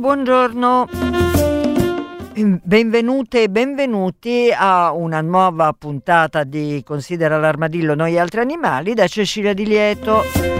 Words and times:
Buongiorno. 0.00 0.88
Benvenute 2.62 3.42
e 3.42 3.50
benvenuti 3.50 4.50
a 4.50 4.92
una 4.92 5.20
nuova 5.20 5.74
puntata 5.74 6.42
di 6.42 6.80
Considera 6.82 7.36
l'armadillo 7.38 7.94
noi 7.94 8.18
altri 8.18 8.40
animali 8.40 8.94
da 8.94 9.06
Cecilia 9.06 9.52
Di 9.52 9.66
Lieto. 9.66 10.59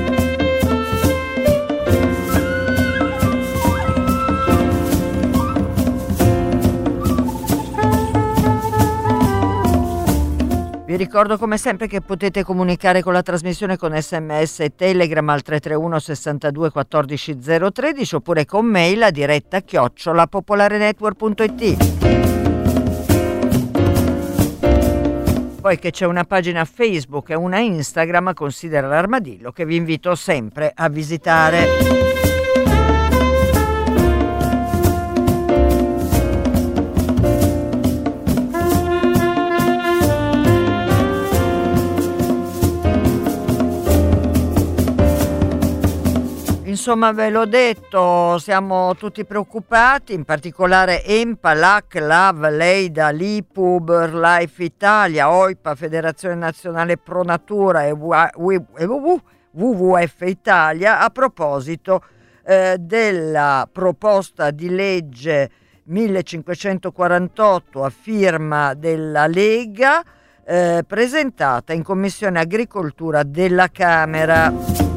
Ricordo 11.00 11.38
come 11.38 11.56
sempre 11.56 11.86
che 11.86 12.02
potete 12.02 12.44
comunicare 12.44 13.02
con 13.02 13.14
la 13.14 13.22
trasmissione 13.22 13.78
con 13.78 13.98
sms 13.98 14.60
e 14.60 14.74
telegram 14.74 15.26
al 15.30 15.40
331 15.40 15.98
62 15.98 16.70
14 16.70 17.38
013 17.72 18.14
oppure 18.16 18.44
con 18.44 18.66
mail 18.66 19.04
a 19.04 19.10
diretta 19.10 19.60
chiocciola 19.60 20.26
popolarenetwork.it. 20.26 22.08
Poi 25.58 25.78
che 25.78 25.90
c'è 25.90 26.04
una 26.04 26.24
pagina 26.24 26.66
Facebook 26.66 27.30
e 27.30 27.34
una 27.34 27.60
Instagram, 27.60 28.34
considera 28.34 28.86
l'armadillo, 28.86 29.52
che 29.52 29.64
vi 29.64 29.76
invito 29.76 30.14
sempre 30.14 30.70
a 30.74 30.90
visitare. 30.90 32.19
Insomma, 46.80 47.12
ve 47.12 47.28
l'ho 47.28 47.44
detto, 47.44 48.38
siamo 48.38 48.94
tutti 48.94 49.26
preoccupati, 49.26 50.14
in 50.14 50.24
particolare 50.24 51.04
EMPA, 51.04 51.52
LAC, 51.52 51.96
LAV, 51.96 52.48
LEIDA, 52.48 53.10
LIPU, 53.10 53.80
BirdLife 53.80 54.64
Italia, 54.64 55.30
OIPA, 55.30 55.74
Federazione 55.74 56.36
Nazionale 56.36 56.96
Pro 56.96 57.22
Natura 57.22 57.84
e 57.84 57.90
WWF 57.90 59.20
Italia 60.20 61.00
a 61.00 61.10
proposito 61.10 62.02
eh, 62.46 62.76
della 62.80 63.68
proposta 63.70 64.50
di 64.50 64.70
legge 64.70 65.50
1548 65.84 67.84
a 67.84 67.90
firma 67.90 68.72
della 68.72 69.26
Lega 69.26 70.02
eh, 70.46 70.82
presentata 70.86 71.74
in 71.74 71.82
Commissione 71.82 72.40
Agricoltura 72.40 73.22
della 73.22 73.68
Camera. 73.68 74.89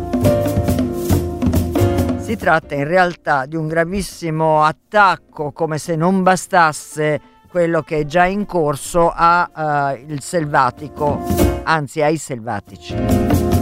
Si 2.33 2.39
tratta 2.39 2.73
in 2.73 2.87
realtà 2.87 3.45
di 3.45 3.55
un 3.55 3.67
gravissimo 3.67 4.63
attacco, 4.63 5.51
come 5.51 5.77
se 5.77 5.95
non 5.95 6.23
bastasse 6.23 7.21
quello 7.47 7.83
che 7.83 7.99
è 7.99 8.05
già 8.05 8.25
in 8.25 8.47
corso 8.47 9.13
al 9.15 9.99
uh, 10.03 10.15
selvatico, 10.17 11.21
anzi 11.61 12.01
ai 12.01 12.17
selvatici. 12.17 13.52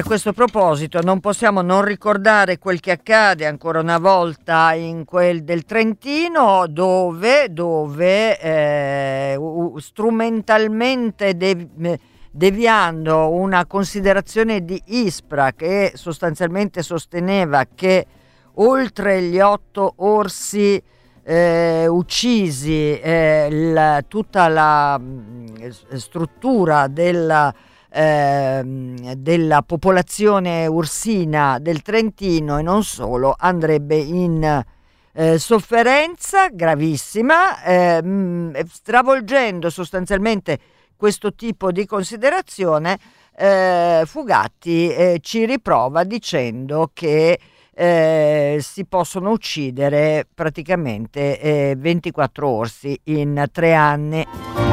A 0.00 0.02
questo 0.02 0.32
proposito 0.32 1.02
non 1.02 1.20
possiamo 1.20 1.60
non 1.60 1.84
ricordare 1.84 2.58
quel 2.58 2.80
che 2.80 2.92
accade 2.92 3.44
ancora 3.44 3.80
una 3.80 3.98
volta 3.98 4.72
in 4.72 5.04
quel 5.04 5.44
del 5.44 5.64
Trentino 5.64 6.66
dove, 6.66 7.52
dove 7.52 8.40
eh, 8.40 9.38
strumentalmente 9.76 11.36
dev- 11.36 11.98
deviando 12.30 13.30
una 13.30 13.66
considerazione 13.66 14.64
di 14.64 14.80
Ispra 14.86 15.52
che 15.52 15.92
sostanzialmente 15.94 16.82
sosteneva 16.82 17.66
che 17.74 18.06
oltre 18.54 19.20
gli 19.22 19.38
otto 19.38 19.92
orsi 19.96 20.82
eh, 21.22 21.86
uccisi 21.86 22.98
eh, 22.98 23.48
la, 23.50 24.02
tutta 24.08 24.48
la 24.48 24.98
mh, 24.98 25.68
struttura 25.96 26.86
della 26.86 27.54
Ehm, 27.92 29.14
della 29.14 29.62
popolazione 29.62 30.68
ursina 30.68 31.58
del 31.58 31.82
Trentino 31.82 32.58
e 32.58 32.62
non 32.62 32.84
solo 32.84 33.34
andrebbe 33.36 33.96
in 33.96 34.64
eh, 35.12 35.38
sofferenza 35.38 36.48
gravissima, 36.50 37.62
eh, 37.64 38.64
stravolgendo 38.70 39.70
sostanzialmente 39.70 40.58
questo 40.96 41.34
tipo 41.34 41.72
di 41.72 41.84
considerazione. 41.84 42.96
Eh, 43.36 44.02
Fugatti 44.06 44.88
eh, 44.94 45.18
ci 45.20 45.44
riprova 45.44 46.04
dicendo 46.04 46.90
che 46.92 47.40
eh, 47.74 48.58
si 48.60 48.84
possono 48.84 49.30
uccidere 49.30 50.28
praticamente 50.32 51.74
24 51.76 52.46
eh, 52.46 52.50
orsi 52.50 53.00
in 53.04 53.46
tre 53.50 53.74
anni. 53.74 54.69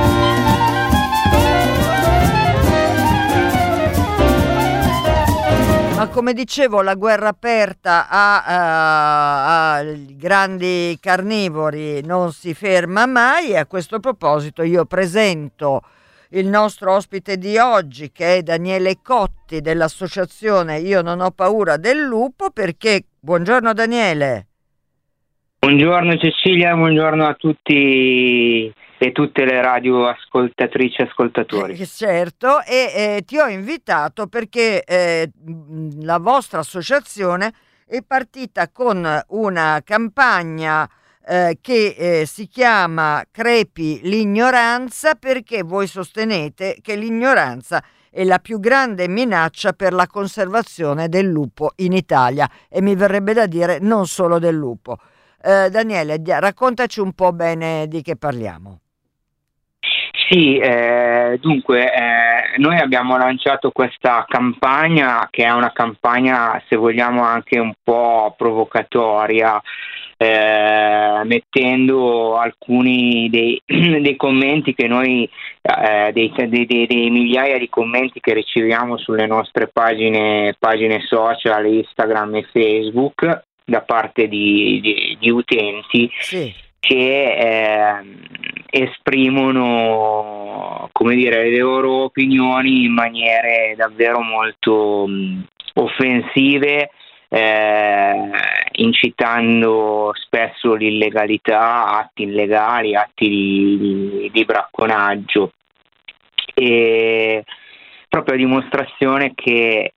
Come 6.11 6.33
dicevo, 6.33 6.81
la 6.81 6.95
guerra 6.95 7.27
aperta 7.27 8.07
ai 8.09 10.15
grandi 10.17 10.97
carnivori 10.99 12.01
non 12.03 12.31
si 12.31 12.55
ferma 12.55 13.05
mai 13.05 13.51
e 13.51 13.57
a 13.57 13.67
questo 13.67 13.99
proposito 13.99 14.63
io 14.63 14.85
presento 14.85 15.81
il 16.31 16.47
nostro 16.47 16.93
ospite 16.93 17.37
di 17.37 17.57
oggi 17.57 18.11
che 18.11 18.37
è 18.37 18.41
Daniele 18.41 18.97
Cotti 19.01 19.61
dell'associazione 19.61 20.79
Io 20.79 21.01
non 21.01 21.21
ho 21.21 21.31
paura 21.31 21.77
del 21.77 21.99
lupo 21.99 22.49
perché 22.51 23.03
buongiorno 23.19 23.73
Daniele. 23.73 24.47
Buongiorno 25.59 26.17
Cecilia, 26.17 26.75
buongiorno 26.75 27.27
a 27.27 27.33
tutti 27.33 28.73
e 28.97 29.11
tutte 29.11 29.45
le 29.45 29.61
radio 29.61 30.07
ascoltatrici 30.07 31.01
e 31.01 31.05
ascoltatori. 31.05 31.77
Eh, 31.77 31.85
certo, 31.85 32.61
e 32.63 32.91
eh, 33.17 33.23
ti 33.25 33.37
ho 33.37 33.47
invitato 33.47 34.27
perché 34.27 34.83
eh, 34.83 35.29
la 36.01 36.17
vostra 36.17 36.59
associazione 36.59 37.53
è 37.85 38.01
partita 38.05 38.69
con 38.69 39.07
una 39.29 39.81
campagna 39.83 40.89
eh, 41.25 41.57
che 41.61 41.95
eh, 41.97 42.25
si 42.25 42.47
chiama 42.47 43.23
Crepi 43.29 44.01
l'ignoranza 44.03 45.15
perché 45.15 45.61
voi 45.61 45.85
sostenete 45.85 46.77
che 46.81 46.95
l'ignoranza 46.95 47.83
è 48.09 48.23
la 48.23 48.39
più 48.39 48.59
grande 48.59 49.07
minaccia 49.07 49.73
per 49.73 49.93
la 49.93 50.07
conservazione 50.07 51.07
del 51.07 51.27
lupo 51.27 51.73
in 51.77 51.93
Italia 51.93 52.49
e 52.67 52.81
mi 52.81 52.95
verrebbe 52.95 53.33
da 53.33 53.45
dire 53.45 53.79
non 53.79 54.07
solo 54.07 54.39
del 54.39 54.55
lupo. 54.55 54.97
Eh, 55.41 55.69
Daniele, 55.69 56.19
raccontaci 56.25 56.99
un 56.99 57.13
po' 57.13 57.31
bene 57.31 57.87
di 57.87 58.01
che 58.01 58.15
parliamo. 58.15 58.79
Sì, 60.29 60.57
eh, 60.57 61.37
dunque 61.39 61.93
eh, 61.93 62.57
noi 62.57 62.77
abbiamo 62.77 63.17
lanciato 63.17 63.71
questa 63.71 64.25
campagna 64.27 65.25
che 65.31 65.45
è 65.45 65.51
una 65.51 65.71
campagna 65.71 66.61
se 66.67 66.75
vogliamo 66.75 67.23
anche 67.23 67.57
un 67.59 67.71
po' 67.81 68.33
provocatoria, 68.37 69.61
eh, 70.17 71.21
mettendo 71.23 72.35
alcuni 72.35 73.29
dei, 73.29 73.61
dei, 73.65 74.17
commenti 74.17 74.73
che 74.73 74.87
noi, 74.87 75.29
eh, 75.61 76.11
dei, 76.11 76.33
dei, 76.49 76.65
dei, 76.65 77.09
migliaia 77.09 77.57
di 77.57 77.69
commenti 77.69 78.19
che 78.19 78.33
riceviamo 78.33 78.97
sulle 78.97 79.27
nostre 79.27 79.69
pagine, 79.69 80.55
pagine 80.59 81.05
social, 81.07 81.65
Instagram 81.67 82.35
e 82.35 82.47
Facebook 82.51 83.43
da 83.63 83.81
parte 83.81 84.27
di, 84.27 84.81
di, 84.81 85.17
di 85.17 85.29
utenti. 85.29 86.11
Sì 86.19 86.65
che 86.87 87.33
eh, 87.33 88.03
esprimono 88.69 90.57
come 90.91 91.15
dire, 91.15 91.49
le 91.49 91.57
loro 91.57 92.03
opinioni 92.03 92.85
in 92.85 92.93
maniere 92.93 93.75
davvero 93.77 94.21
molto 94.21 95.05
mh, 95.07 95.45
offensive 95.75 96.89
eh, 97.29 98.29
incitando 98.73 100.11
spesso 100.13 100.73
l'illegalità, 100.73 101.85
atti 101.97 102.23
illegali, 102.23 102.95
atti 102.95 103.27
di, 103.27 103.77
di, 103.77 104.29
di 104.31 104.45
bracconaggio. 104.45 105.51
E 106.53 107.43
proprio 108.17 108.35
a 108.35 108.37
dimostrazione 108.37 109.33
che 109.35 109.93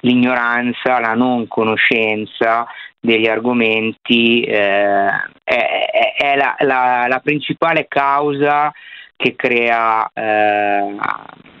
l'ignoranza, 0.00 1.00
la 1.00 1.14
non 1.14 1.46
conoscenza 1.48 2.66
degli 2.98 3.26
argomenti 3.26 4.42
eh, 4.42 5.06
è, 5.44 6.14
è 6.16 6.36
la, 6.36 6.56
la, 6.60 7.06
la, 7.08 7.20
principale 7.20 7.86
causa 7.86 8.72
che 9.16 9.36
crea 9.36 10.08
eh, 10.12 10.94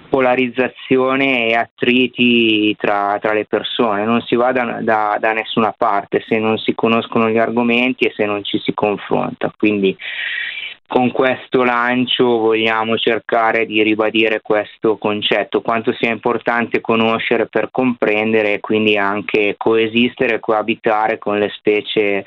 polarizzazione 0.08 1.48
e 1.48 1.54
attriti 1.54 2.74
tra, 2.76 3.18
tra, 3.20 3.34
le 3.34 3.44
persone, 3.44 4.04
non 4.04 4.22
si 4.22 4.34
va 4.34 4.52
da, 4.52 4.78
da, 4.80 5.18
da, 5.20 5.32
nessuna 5.32 5.74
parte 5.76 6.24
se 6.26 6.38
non 6.38 6.56
si 6.56 6.74
conoscono 6.74 7.28
gli 7.28 7.38
argomenti 7.38 8.06
e 8.06 8.12
se 8.16 8.24
non 8.24 8.42
ci 8.44 8.58
si 8.58 8.72
confronta. 8.72 9.52
Quindi 9.56 9.96
con 10.88 11.12
questo 11.12 11.64
lancio 11.64 12.38
vogliamo 12.38 12.96
cercare 12.96 13.66
di 13.66 13.82
ribadire 13.82 14.40
questo 14.40 14.96
concetto, 14.96 15.60
quanto 15.60 15.92
sia 15.92 16.10
importante 16.10 16.80
conoscere 16.80 17.46
per 17.46 17.68
comprendere 17.70 18.54
e 18.54 18.60
quindi 18.60 18.96
anche 18.96 19.54
coesistere 19.58 20.36
e 20.36 20.40
coabitare 20.40 21.18
con 21.18 21.38
le 21.38 21.50
specie 21.50 22.24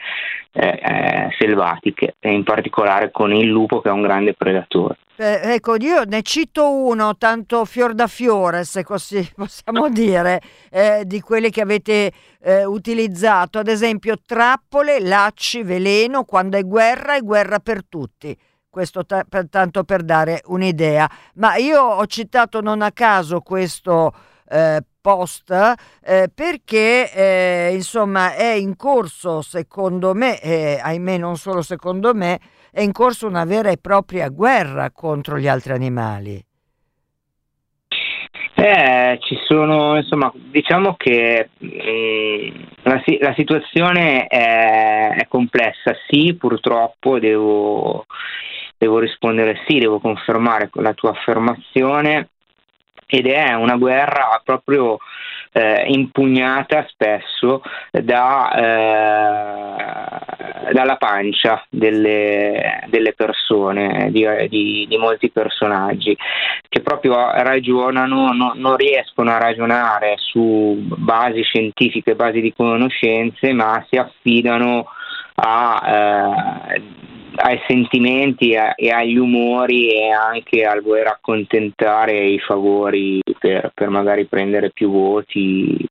eh, 0.53 0.79
eh, 0.79 1.27
selvatiche, 1.39 2.15
e 2.19 2.31
in 2.31 2.43
particolare 2.43 3.09
con 3.09 3.33
il 3.33 3.47
lupo 3.47 3.81
che 3.81 3.89
è 3.89 3.91
un 3.91 4.03
grande 4.03 4.35
predatore. 4.35 4.97
Eh, 5.17 5.53
ecco, 5.55 5.75
io 5.77 6.03
ne 6.03 6.21
cito 6.21 6.71
uno, 6.71 7.17
tanto 7.17 7.65
fior 7.65 7.95
da 7.95 8.05
fiore, 8.05 8.63
se 8.63 8.83
così 8.83 9.27
possiamo 9.35 9.89
dire, 9.89 10.39
eh, 10.69 11.01
di 11.05 11.19
quelli 11.19 11.49
che 11.49 11.61
avete 11.61 12.11
eh, 12.43 12.63
utilizzato, 12.63 13.57
ad 13.57 13.67
esempio 13.67 14.17
trappole, 14.23 14.99
lacci, 14.99 15.63
veleno, 15.63 16.25
quando 16.25 16.57
è 16.57 16.61
guerra 16.61 17.15
è 17.15 17.21
guerra 17.21 17.57
per 17.57 17.83
tutti 17.87 18.37
questo 18.71 19.05
t- 19.05 19.25
per, 19.29 19.49
tanto 19.49 19.83
per 19.83 20.01
dare 20.01 20.41
un'idea. 20.45 21.07
Ma 21.35 21.57
io 21.57 21.79
ho 21.79 22.05
citato 22.07 22.61
non 22.61 22.81
a 22.81 22.91
caso 22.91 23.41
questo 23.41 24.11
eh, 24.49 24.81
post 24.99 25.51
eh, 26.03 26.29
perché 26.33 27.11
eh, 27.13 27.69
insomma 27.73 28.33
è 28.33 28.53
in 28.53 28.75
corso 28.75 29.41
secondo 29.41 30.13
me, 30.13 30.39
e 30.41 30.79
ahimè 30.81 31.17
non 31.17 31.35
solo 31.35 31.61
secondo 31.61 32.13
me, 32.13 32.39
è 32.71 32.81
in 32.81 32.91
corso 32.91 33.27
una 33.27 33.45
vera 33.45 33.69
e 33.69 33.77
propria 33.77 34.29
guerra 34.29 34.89
contro 34.91 35.37
gli 35.37 35.47
altri 35.47 35.73
animali. 35.73 36.43
Eh, 38.53 39.17
ci 39.21 39.39
sono, 39.47 39.97
insomma, 39.97 40.31
diciamo 40.35 40.95
che 40.95 41.49
eh, 41.57 42.53
la, 42.83 43.01
la, 43.19 43.33
situazione 43.35 44.27
è, 44.27 45.15
è, 45.15 45.27
complessa, 45.27 45.95
sì, 46.07 46.35
purtroppo 46.35 47.17
devo, 47.17 48.05
devo 48.81 48.97
rispondere 48.97 49.61
sì, 49.67 49.77
devo 49.77 49.99
confermare 49.99 50.67
la 50.73 50.93
tua 50.93 51.11
affermazione 51.11 52.29
ed 53.05 53.27
è 53.27 53.53
una 53.53 53.77
guerra 53.77 54.41
proprio 54.43 54.97
eh, 55.51 55.83
impugnata 55.85 56.87
spesso 56.89 57.61
da, 57.91 58.55
eh, 58.55 59.75
dalla 60.73 60.95
pancia 60.95 61.63
delle, 61.69 62.85
delle 62.87 63.13
persone, 63.13 64.09
di, 64.09 64.25
di, 64.49 64.87
di, 64.89 64.97
molti 64.97 65.29
personaggi 65.29 66.17
che 66.67 66.81
proprio 66.81 67.13
ragionano, 67.33 68.31
no, 68.31 68.53
non 68.55 68.75
riescono 68.77 69.29
a 69.29 69.37
ragionare 69.37 70.15
su 70.17 70.75
basi 70.79 71.43
scientifiche, 71.43 72.15
basi 72.15 72.41
di 72.41 72.51
conoscenze, 72.51 73.53
ma 73.53 73.85
si 73.87 73.97
affidano 73.97 74.87
a 75.35 75.83
eh, 76.73 76.81
ai 77.35 77.61
sentimenti 77.67 78.51
e 78.51 78.89
agli 78.91 79.17
umori 79.17 79.89
e 79.89 80.11
anche 80.11 80.63
al 80.63 80.81
voler 80.81 81.07
accontentare 81.07 82.17
i 82.17 82.39
favori 82.39 83.21
per, 83.39 83.71
per 83.73 83.89
magari 83.89 84.25
prendere 84.25 84.71
più 84.71 84.91
voti 84.91 85.87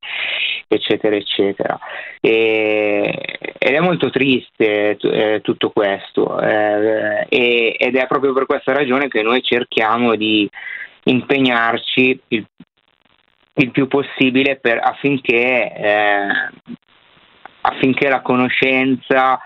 eccetera 0.73 1.17
eccetera. 1.17 1.79
E, 2.21 3.39
ed 3.59 3.75
è 3.75 3.81
molto 3.81 4.11
triste 4.11 4.97
eh, 4.97 5.41
tutto 5.43 5.71
questo 5.71 6.41
eh, 6.41 7.27
ed 7.29 7.97
è 7.97 8.07
proprio 8.07 8.33
per 8.33 8.47
questa 8.47 8.73
ragione 8.73 9.09
che 9.09 9.23
noi 9.23 9.43
cerchiamo 9.43 10.15
di 10.15 10.49
impegnarci 11.05 12.21
il, 12.29 12.47
il 13.55 13.71
più 13.71 13.89
possibile 13.89 14.57
per, 14.57 14.79
affinché, 14.83 15.73
eh, 15.73 16.27
affinché 17.63 18.09
la 18.09 18.21
conoscenza 18.21 19.41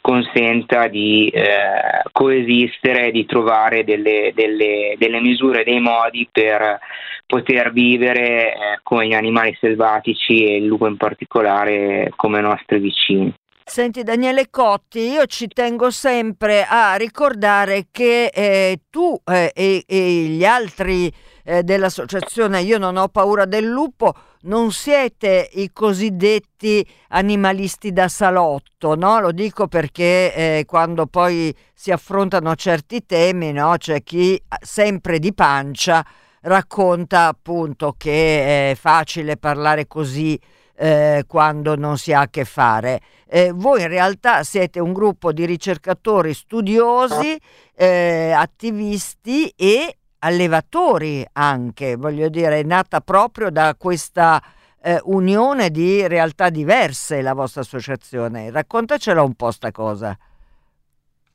consenta 0.00 0.88
di 0.88 1.28
eh, 1.28 2.02
coesistere, 2.12 3.10
di 3.10 3.26
trovare 3.26 3.84
delle, 3.84 4.32
delle, 4.34 4.94
delle, 4.98 5.20
misure, 5.20 5.64
dei 5.64 5.80
modi 5.80 6.28
per 6.30 6.78
poter 7.26 7.72
vivere 7.72 8.52
eh, 8.52 8.56
come 8.82 9.06
gli 9.06 9.14
animali 9.14 9.56
selvatici 9.60 10.44
e 10.44 10.56
il 10.56 10.64
lupo 10.64 10.86
in 10.86 10.96
particolare 10.96 12.10
come 12.16 12.40
nostri 12.40 12.78
vicini. 12.78 13.32
Senti 13.68 14.02
Daniele 14.02 14.48
Cotti, 14.48 15.00
io 15.10 15.26
ci 15.26 15.46
tengo 15.46 15.90
sempre 15.90 16.64
a 16.66 16.94
ricordare 16.96 17.88
che 17.90 18.30
eh, 18.32 18.78
tu 18.88 19.14
eh, 19.30 19.52
e, 19.54 19.84
e, 19.86 19.98
gli 20.00 20.42
altri 20.42 21.12
eh, 21.48 21.62
dell'associazione 21.62 22.60
Io 22.60 22.76
non 22.76 22.98
ho 22.98 23.08
paura 23.08 23.46
del 23.46 23.64
lupo 23.64 24.14
non 24.42 24.70
siete 24.70 25.48
i 25.54 25.72
cosiddetti 25.72 26.86
animalisti 27.08 27.92
da 27.92 28.06
salotto, 28.06 28.94
no? 28.94 29.18
Lo 29.18 29.32
dico 29.32 29.66
perché 29.66 30.32
eh, 30.32 30.64
quando 30.64 31.06
poi 31.06 31.52
si 31.74 31.90
affrontano 31.90 32.54
certi 32.54 33.04
temi, 33.04 33.50
no? 33.50 33.74
C'è 33.78 34.04
chi 34.04 34.40
sempre 34.60 35.18
di 35.18 35.34
pancia 35.34 36.06
racconta 36.42 37.26
appunto 37.26 37.94
che 37.98 38.70
è 38.70 38.74
facile 38.76 39.36
parlare 39.36 39.88
così 39.88 40.38
eh, 40.76 41.24
quando 41.26 41.74
non 41.74 41.98
si 41.98 42.12
ha 42.12 42.20
a 42.20 42.28
che 42.28 42.44
fare. 42.44 43.00
Eh, 43.26 43.50
voi 43.52 43.82
in 43.82 43.88
realtà 43.88 44.44
siete 44.44 44.78
un 44.78 44.92
gruppo 44.92 45.32
di 45.32 45.44
ricercatori 45.44 46.32
studiosi, 46.32 47.36
eh, 47.74 48.30
attivisti 48.30 49.52
e 49.56 49.96
allevatori 50.20 51.24
anche, 51.32 51.96
voglio 51.96 52.28
dire, 52.28 52.60
è 52.60 52.62
nata 52.62 53.00
proprio 53.00 53.50
da 53.50 53.74
questa 53.78 54.42
eh, 54.82 55.00
unione 55.04 55.70
di 55.70 56.06
realtà 56.06 56.50
diverse 56.50 57.22
la 57.22 57.34
vostra 57.34 57.62
associazione. 57.62 58.50
Raccontacela 58.50 59.22
un 59.22 59.34
po' 59.34 59.50
sta 59.50 59.70
cosa. 59.70 60.16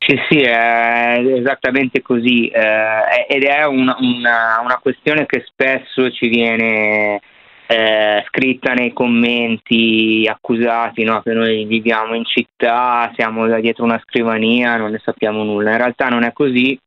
Sì, 0.06 0.20
sì, 0.30 0.40
è 0.40 1.24
esattamente 1.24 2.02
così 2.02 2.48
eh, 2.48 3.26
ed 3.30 3.44
è 3.44 3.64
una, 3.64 3.96
una, 4.00 4.60
una, 4.62 4.78
questione 4.82 5.26
che 5.26 5.46
spesso 5.48 6.12
ci 6.12 6.28
viene 6.28 7.22
eh, 7.68 8.22
scritta 8.28 8.74
nei 8.74 8.92
commenti 8.92 10.28
accusati 10.30 11.06
no? 11.06 11.22
che 11.22 11.32
noi 11.32 11.64
viviamo 11.64 12.16
in 12.16 12.26
città, 12.26 13.14
siamo 13.16 13.48
da 13.48 13.62
dietro 13.62 13.86
una 13.86 14.02
scrivania, 14.04 14.76
non 14.76 14.92
ne 14.92 15.00
sappiamo 15.02 15.44
nulla. 15.44 15.72
In 15.72 15.78
realtà 15.78 16.10
non 16.10 16.24
è 16.24 16.34
così, 16.34 16.78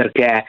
perché 0.00 0.44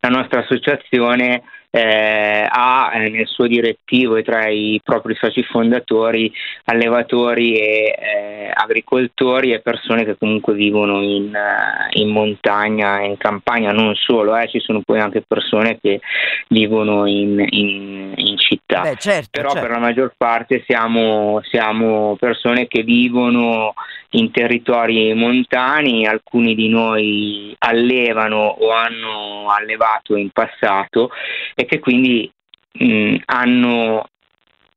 la 0.00 0.08
nostra 0.08 0.40
associazione 0.40 1.42
eh, 1.70 2.46
ha 2.48 2.90
eh, 2.94 3.08
nel 3.08 3.26
suo 3.26 3.46
direttivo 3.46 4.16
e 4.16 4.22
tra 4.22 4.48
i 4.48 4.80
propri 4.82 5.14
soci 5.14 5.42
fondatori 5.42 6.32
allevatori 6.64 7.58
e 7.58 7.94
eh, 7.98 8.50
agricoltori 8.52 9.52
e 9.52 9.60
persone 9.60 10.04
che 10.04 10.16
comunque 10.16 10.54
vivono 10.54 11.02
in, 11.02 11.32
uh, 11.34 12.00
in 12.00 12.08
montagna, 12.08 13.02
in 13.02 13.16
campagna, 13.16 13.72
non 13.72 13.94
solo, 13.94 14.36
eh, 14.36 14.48
ci 14.48 14.60
sono 14.60 14.80
poi 14.84 15.00
anche 15.00 15.22
persone 15.26 15.78
che 15.80 16.00
vivono 16.48 17.06
in, 17.06 17.44
in, 17.48 18.12
in 18.16 18.38
città. 18.38 18.82
Beh, 18.82 18.96
certo, 18.96 19.28
Però 19.30 19.50
certo. 19.50 19.66
per 19.66 19.76
la 19.76 19.82
maggior 19.82 20.14
parte 20.16 20.62
siamo, 20.66 21.40
siamo 21.44 22.16
persone 22.18 22.66
che 22.66 22.82
vivono 22.82 23.74
in 24.10 24.30
territori 24.30 25.12
montani, 25.14 26.06
alcuni 26.06 26.54
di 26.54 26.68
noi 26.68 27.54
allevano 27.58 28.46
o 28.46 28.70
hanno 28.70 29.48
allevato 29.48 30.16
in 30.16 30.30
passato 30.30 31.10
e 31.58 31.64
che 31.64 31.78
quindi 31.78 32.30
mh, 32.72 33.16
hanno 33.24 34.04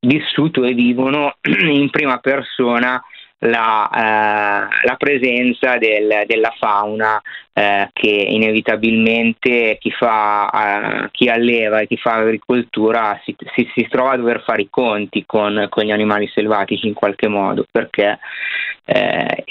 vissuto 0.00 0.64
e 0.64 0.72
vivono 0.72 1.36
in 1.70 1.90
prima 1.90 2.18
persona 2.18 3.00
la, 3.40 3.88
eh, 3.88 4.86
la 4.86 4.96
presenza 4.96 5.78
del, 5.78 6.24
della 6.26 6.54
fauna 6.58 7.20
eh, 7.52 7.88
che 7.92 8.08
inevitabilmente 8.08 9.78
chi, 9.80 9.90
fa, 9.90 10.50
eh, 11.04 11.08
chi 11.12 11.28
alleva 11.28 11.80
e 11.80 11.86
chi 11.86 11.96
fa 11.96 12.14
agricoltura 12.16 13.18
si, 13.24 13.34
si, 13.54 13.70
si, 13.74 13.86
trova 13.88 14.12
a 14.12 14.16
dover 14.16 14.42
fare 14.42 14.62
i 14.62 14.68
conti 14.70 15.24
con, 15.26 15.66
con, 15.70 15.84
gli 15.84 15.90
animali 15.90 16.30
selvatici 16.34 16.86
in 16.86 16.94
qualche 16.94 17.28
modo 17.28 17.64
perché 17.70 18.18
eh, 18.84 19.44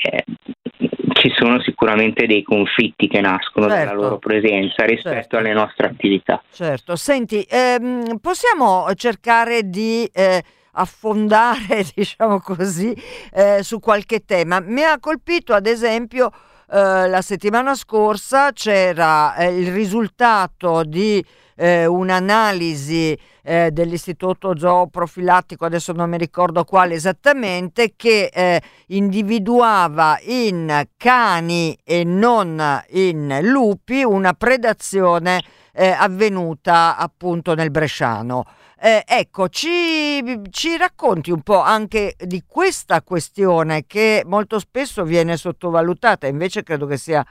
ci 1.14 1.32
sono 1.36 1.60
sicuramente 1.62 2.28
dei 2.28 2.44
conflitti 2.44 3.08
che 3.08 3.22
nascono 3.22 3.68
certo. 3.68 3.86
dalla 3.86 4.00
loro 4.00 4.18
presenza 4.18 4.86
rispetto 4.86 5.14
certo. 5.14 5.38
alle 5.38 5.54
nostre 5.54 5.88
attività. 5.88 6.42
Certo, 6.52 6.96
senti, 6.96 7.46
ehm, 7.50 8.20
possiamo 8.22 8.86
cercare 8.94 9.64
di 9.64 10.10
eh, 10.14 10.42
affondare, 10.74 11.86
diciamo 11.96 12.40
così, 12.40 12.96
eh, 13.32 13.64
su 13.64 13.80
qualche 13.80 14.24
tema. 14.26 14.60
Mi 14.60 14.84
ha 14.84 15.00
colpito 15.00 15.54
ad 15.54 15.66
esempio 15.66 16.32
eh, 16.72 17.08
la 17.08 17.22
settimana 17.24 17.74
scorsa 17.74 18.52
c'era 18.52 19.36
eh, 19.36 19.58
il 19.58 19.72
risultato 19.72 20.84
di 20.84 21.24
eh, 21.56 21.88
un'analisi 21.88 23.18
eh, 23.42 23.72
dell'istituto 23.72 24.56
zooprofilattico, 24.56 25.66
adesso 25.66 25.94
non 25.94 26.12
mi 26.12 26.18
ricordo 26.18 26.64
quale 26.66 26.94
esattamente, 26.94 27.94
che 27.96 28.30
eh, 28.32 28.62
individuava 28.88 30.20
in 30.22 30.88
cani 30.96 31.76
e 31.84 32.04
non 32.04 32.84
in 32.90 33.40
lupi 33.42 34.04
una 34.04 34.34
predazione 34.34 35.42
avvenuta 35.80 36.98
appunto 36.98 37.54
nel 37.56 37.72
Bresciano. 37.72 38.44
Eh, 38.82 39.04
ecco, 39.06 39.50
ci, 39.50 40.22
ci, 40.52 40.78
racconti 40.78 41.32
un 41.32 41.42
po' 41.42 41.60
anche 41.60 42.16
di 42.18 42.44
questa 42.48 43.02
questione 43.02 43.86
che 43.86 44.24
molto 44.26 44.58
spesso 44.58 45.04
viene 45.04 45.36
sottovalutata, 45.36 46.28
invece 46.28 46.64
credo 46.64 46.86
che 46.86 46.96
sia 46.96 47.22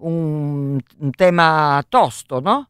un, 0.00 0.78
un 0.98 1.10
tema 1.12 1.82
tosto, 1.88 2.40
no? 2.40 2.68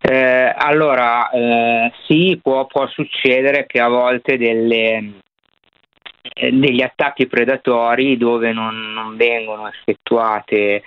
Eh, 0.00 0.54
allora, 0.56 1.30
eh, 1.30 1.92
sì, 2.08 2.38
può, 2.42 2.66
può, 2.66 2.88
succedere 2.88 3.64
che 3.66 3.80
a 3.80 3.88
volte 3.88 4.36
delle, 4.36 5.12
eh, 6.20 6.52
degli 6.52 6.82
attacchi 6.82 7.26
predatori 7.26 8.16
dove 8.16 8.52
non, 8.52 8.92
non 8.92 9.16
vengono 9.16 9.68
effettuate 9.68 10.82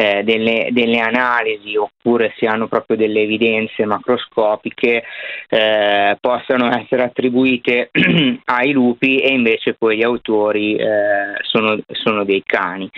eh, 0.00 0.22
delle, 0.24 0.68
delle, 0.70 0.98
analisi 0.98 1.76
oppure 1.76 2.32
si 2.38 2.46
hanno 2.46 2.68
proprio 2.68 2.96
delle 2.96 3.20
evidenze 3.20 3.84
macroscopiche 3.84 5.04
eh, 5.46 6.16
possano 6.18 6.74
essere 6.74 7.02
attribuite 7.02 7.90
ai 8.46 8.72
lupi 8.72 9.18
e 9.18 9.34
invece 9.34 9.74
poi 9.74 9.98
gli 9.98 10.02
autori 10.02 10.76
eh, 10.76 11.34
sono, 11.42 11.76
sono, 11.92 12.24
dei 12.24 12.42
cani. 12.46 12.88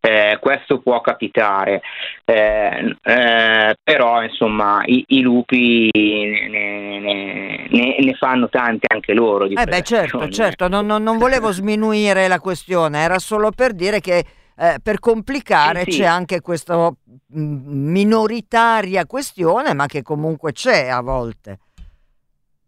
Eh, 0.00 0.38
questo 0.40 0.78
può 0.78 1.00
capitare, 1.00 1.82
eh, 2.24 2.96
eh, 3.02 3.74
però 3.82 4.22
insomma 4.22 4.82
i, 4.84 5.04
i 5.08 5.20
lupi 5.20 5.88
ne, 5.92 6.48
ne, 6.48 7.66
ne, 7.70 7.96
ne, 7.98 8.14
fanno 8.14 8.48
tante 8.48 8.86
anche 8.88 9.14
loro. 9.14 9.46
eh 9.46 9.64
beh 9.64 9.82
certo, 9.82 10.28
certo, 10.28 10.68
non, 10.68 10.86
non 10.86 11.18
volevo 11.18 11.50
sminuire 11.50 12.28
la 12.28 12.38
questione, 12.38 13.00
era 13.00 13.18
solo 13.18 13.50
per 13.50 13.72
dire 13.72 14.00
che 14.00 14.24
eh, 14.62 14.76
per 14.80 15.00
complicare 15.00 15.82
sì, 15.82 15.90
sì. 15.90 15.98
c'è 15.98 16.06
anche 16.06 16.40
questa 16.40 16.88
mm, 16.88 17.90
minoritaria 17.90 19.06
questione, 19.06 19.74
ma 19.74 19.86
che 19.86 20.02
comunque 20.02 20.52
c'è 20.52 20.86
a 20.86 21.00
volte. 21.00 21.58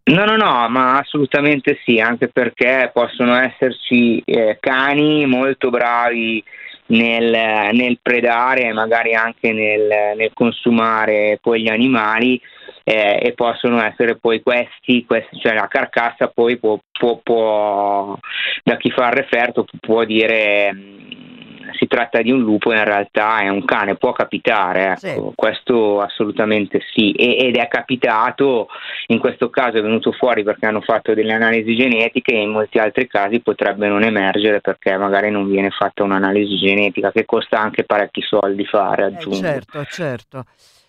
No, 0.06 0.24
no, 0.24 0.36
no, 0.36 0.68
ma 0.68 0.98
assolutamente 0.98 1.78
sì, 1.84 2.00
anche 2.00 2.28
perché 2.28 2.90
possono 2.92 3.36
esserci 3.36 4.20
eh, 4.26 4.58
cani 4.60 5.24
molto 5.24 5.70
bravi 5.70 6.42
nel, 6.86 7.70
nel, 7.72 7.98
predare, 8.02 8.72
magari 8.72 9.14
anche 9.14 9.52
nel, 9.52 10.16
nel 10.16 10.30
consumare 10.34 11.38
poi 11.40 11.62
gli 11.62 11.68
animali 11.68 12.38
eh, 12.82 13.18
e 13.22 13.32
possono 13.32 13.80
essere 13.80 14.16
poi 14.16 14.42
questi, 14.42 15.06
questi, 15.06 15.38
cioè 15.38 15.54
la 15.54 15.68
carcassa 15.68 16.26
poi 16.26 16.58
può, 16.58 16.78
può, 16.92 17.20
può 17.22 18.18
da 18.62 18.76
chi 18.76 18.90
fa 18.90 19.06
il 19.06 19.14
referto 19.14 19.64
può 19.80 20.04
dire 20.04 20.70
mm, 20.74 21.33
si 21.76 21.86
tratta 21.86 22.22
di 22.22 22.30
un 22.30 22.40
lupo, 22.40 22.72
in 22.72 22.84
realtà 22.84 23.40
è 23.40 23.48
un 23.48 23.64
cane, 23.64 23.96
può 23.96 24.12
capitare, 24.12 24.92
ecco. 24.92 24.98
sì. 24.98 25.32
questo 25.34 26.00
assolutamente 26.00 26.80
sì, 26.92 27.12
e, 27.12 27.36
ed 27.46 27.56
è 27.56 27.68
capitato, 27.68 28.68
in 29.08 29.18
questo 29.18 29.50
caso 29.50 29.78
è 29.78 29.82
venuto 29.82 30.12
fuori 30.12 30.42
perché 30.42 30.66
hanno 30.66 30.80
fatto 30.80 31.14
delle 31.14 31.32
analisi 31.32 31.74
genetiche 31.74 32.32
e 32.32 32.42
in 32.42 32.50
molti 32.50 32.78
altri 32.78 33.06
casi 33.06 33.40
potrebbe 33.40 33.88
non 33.88 34.02
emergere 34.02 34.60
perché 34.60 34.96
magari 34.96 35.30
non 35.30 35.48
viene 35.48 35.70
fatta 35.70 36.02
un'analisi 36.02 36.56
genetica 36.56 37.12
che 37.12 37.24
costa 37.24 37.58
anche 37.58 37.84
parecchi 37.84 38.22
soldi 38.22 38.64
fare, 38.64 39.02
eh, 39.02 39.06
aggiungo. 39.06 39.36
Eh, 39.36 39.40
certo, 39.40 39.84
certo. 39.84 40.44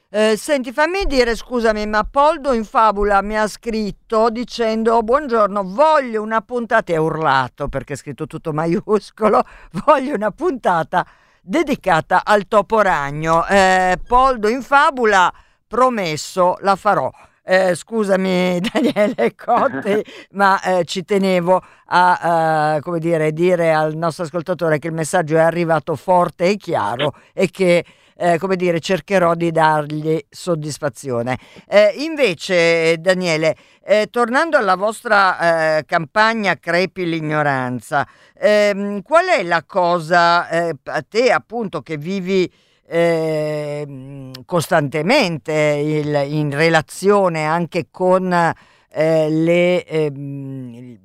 Eh, 0.10 0.38
senti, 0.38 0.72
fammi 0.72 1.06
dire, 1.06 1.36
scusami, 1.36 1.88
ma 1.88 2.04
Poldo 2.04 2.54
in 2.54 2.64
fabula 2.64 3.22
mi 3.22 3.38
ha 3.38 3.48
scritto 3.48 4.30
dicendo 4.30 5.02
buongiorno, 5.02 5.64
voglio 5.64 6.22
una 6.22 6.42
puntata, 6.42 6.94
e 6.94 6.96
ha 6.96 7.02
urlato 7.02 7.68
perché 7.68 7.94
è 7.94 7.96
scritto 7.98 8.28
tutto 8.28 8.54
maiuscolo, 8.54 9.44
voglio 9.84 10.14
una 10.14 10.32
puntata 10.32 11.06
dedicata 11.42 12.22
al 12.24 12.48
topo 12.48 12.82
ragno. 12.82 13.46
Eh, 13.48 13.98
Poldo 14.08 14.48
in 14.48 14.62
fabula, 14.62 15.34
promesso, 15.68 16.58
la 16.62 16.76
farò. 16.76 17.12
Eh, 17.44 17.76
scusami 17.76 18.62
Daniele 18.72 19.36
Cotti, 19.36 20.04
ma 20.32 20.62
eh, 20.62 20.86
ci 20.86 21.04
tenevo 21.04 21.62
a 21.88 22.80
uh, 22.84 22.98
dire, 23.00 23.34
dire 23.34 23.74
al 23.74 23.96
nostro 23.96 24.24
ascoltatore 24.24 24.80
che 24.80 24.88
il 24.88 24.94
messaggio 24.94 25.36
è 25.36 25.42
arrivato 25.42 25.96
forte 25.96 26.46
e 26.46 26.58
chiaro 26.58 27.16
e 27.34 27.50
che 27.50 27.86
eh, 28.17 28.38
come 28.38 28.55
dire, 28.55 28.79
cercherò 28.79 29.34
di 29.36 29.51
dargli 29.51 30.17
soddisfazione. 30.29 31.38
Eh, 31.67 31.93
invece, 31.98 32.98
Daniele, 33.00 33.55
eh, 33.84 34.07
tornando 34.10 34.57
alla 34.57 34.75
vostra 34.75 35.77
eh, 35.77 35.86
campagna 35.86 36.57
Crepi 36.57 37.05
l'ignoranza, 37.05 38.07
ehm, 38.38 39.01
qual 39.01 39.25
è 39.27 39.43
la 39.43 39.63
cosa 39.65 40.50
eh, 40.50 40.75
a 40.84 41.03
te 41.07 41.31
appunto 41.31 41.81
che 41.81 41.98
vivi 41.98 42.51
ehm, 42.88 44.45
costantemente 44.45 45.53
il, 45.53 46.25
in 46.31 46.51
relazione 46.51 47.45
anche 47.45 47.88
con 47.91 48.53
eh, 48.98 49.29
le, 49.29 49.84
ehm, 49.84 50.98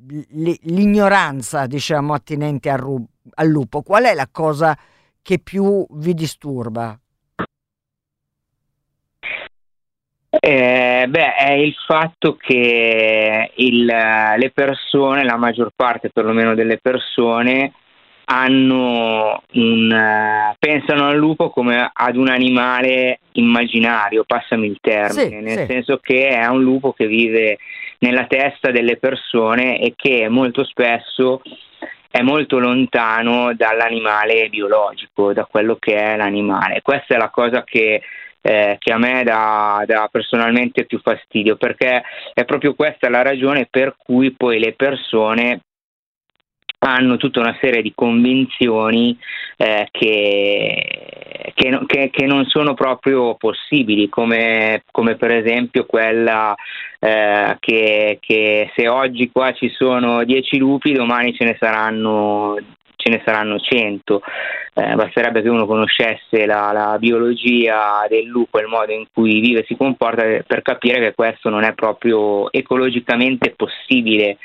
l'ignoranza, 0.62 1.66
diciamo, 1.66 2.14
attinente 2.14 2.70
al, 2.70 2.78
ru- 2.78 3.04
al, 3.34 3.48
lupo. 3.48 3.82
Qual 3.82 4.04
è 4.04 4.14
la 4.14 4.28
cosa 4.30 4.76
che 5.22 5.38
più 5.38 5.86
vi 5.90 6.14
disturba? 6.14 6.98
Eh, 10.32 11.06
beh, 11.08 11.34
è 11.34 11.52
il 11.52 11.74
fatto 11.86 12.36
che 12.36 13.50
il, 13.54 13.84
le 13.84 14.50
persone, 14.54 15.24
la 15.24 15.36
maggior 15.36 15.70
parte 15.74 16.10
perlomeno 16.10 16.54
delle 16.54 16.78
persone, 16.78 17.72
hanno 18.32 19.42
un, 19.54 20.54
pensano 20.56 21.08
al 21.08 21.16
lupo 21.16 21.50
come 21.50 21.90
ad 21.92 22.16
un 22.16 22.28
animale 22.28 23.18
immaginario, 23.32 24.22
passami 24.24 24.68
il 24.68 24.78
termine, 24.80 25.38
sì, 25.38 25.40
nel 25.40 25.58
sì. 25.58 25.66
senso 25.66 25.98
che 25.98 26.28
è 26.28 26.46
un 26.46 26.62
lupo 26.62 26.92
che 26.92 27.08
vive 27.08 27.58
nella 27.98 28.26
testa 28.26 28.70
delle 28.70 28.98
persone 28.98 29.80
e 29.80 29.94
che 29.96 30.28
molto 30.28 30.64
spesso 30.64 31.42
è 32.10 32.22
molto 32.22 32.58
lontano 32.58 33.54
dall'animale 33.54 34.48
biologico, 34.48 35.32
da 35.32 35.44
quello 35.44 35.76
che 35.76 35.94
è 35.94 36.16
l'animale. 36.16 36.82
Questa 36.82 37.14
è 37.14 37.16
la 37.16 37.30
cosa 37.30 37.62
che, 37.62 38.02
eh, 38.40 38.76
che 38.78 38.92
a 38.92 38.98
me 38.98 39.22
dà, 39.22 39.84
dà, 39.86 40.08
personalmente 40.10 40.86
più 40.86 41.00
fastidio, 41.00 41.56
perché 41.56 42.02
è 42.34 42.44
proprio 42.44 42.74
questa 42.74 43.08
la 43.08 43.22
ragione 43.22 43.68
per 43.70 43.94
cui 43.96 44.32
poi 44.32 44.58
le 44.58 44.72
persone 44.72 45.60
hanno 46.82 47.16
tutta 47.16 47.40
una 47.40 47.56
serie 47.60 47.82
di 47.82 47.92
convinzioni 47.94 49.16
eh, 49.56 49.88
che, 49.90 51.52
che, 51.54 51.80
che, 51.86 52.10
che, 52.10 52.26
non 52.26 52.46
sono 52.46 52.74
proprio 52.74 53.34
possibili, 53.34 54.08
come, 54.08 54.84
come 54.90 55.16
per 55.16 55.32
esempio 55.32 55.84
quella 55.84 56.54
eh, 56.98 57.56
che, 57.60 58.70
se 58.74 58.88
oggi 58.88 59.30
qua 59.30 59.52
ci 59.52 59.68
sono 59.70 60.24
10 60.24 60.56
lupi, 60.58 60.92
domani 60.92 61.34
ce 61.34 61.44
ne 61.44 61.56
saranno 61.60 62.56
ce 63.00 63.10
ne 63.10 63.22
saranno 63.24 63.58
100. 63.58 64.22
Eh, 64.74 64.94
basterebbe 64.94 65.42
che 65.42 65.48
uno 65.48 65.66
conoscesse 65.66 66.46
la, 66.46 66.70
la, 66.72 66.96
biologia 66.98 68.06
del 68.08 68.26
lupo 68.26 68.58
e 68.58 68.62
il 68.62 68.68
modo 68.68 68.92
in 68.92 69.06
cui 69.12 69.40
vive 69.40 69.60
e 69.60 69.64
si 69.66 69.76
comporta 69.76 70.22
per 70.46 70.62
capire 70.62 71.00
che 71.00 71.14
questo 71.14 71.48
non 71.48 71.64
è 71.64 71.72
proprio 71.72 72.52
ecologicamente 72.52 73.54
possibile 73.56 74.38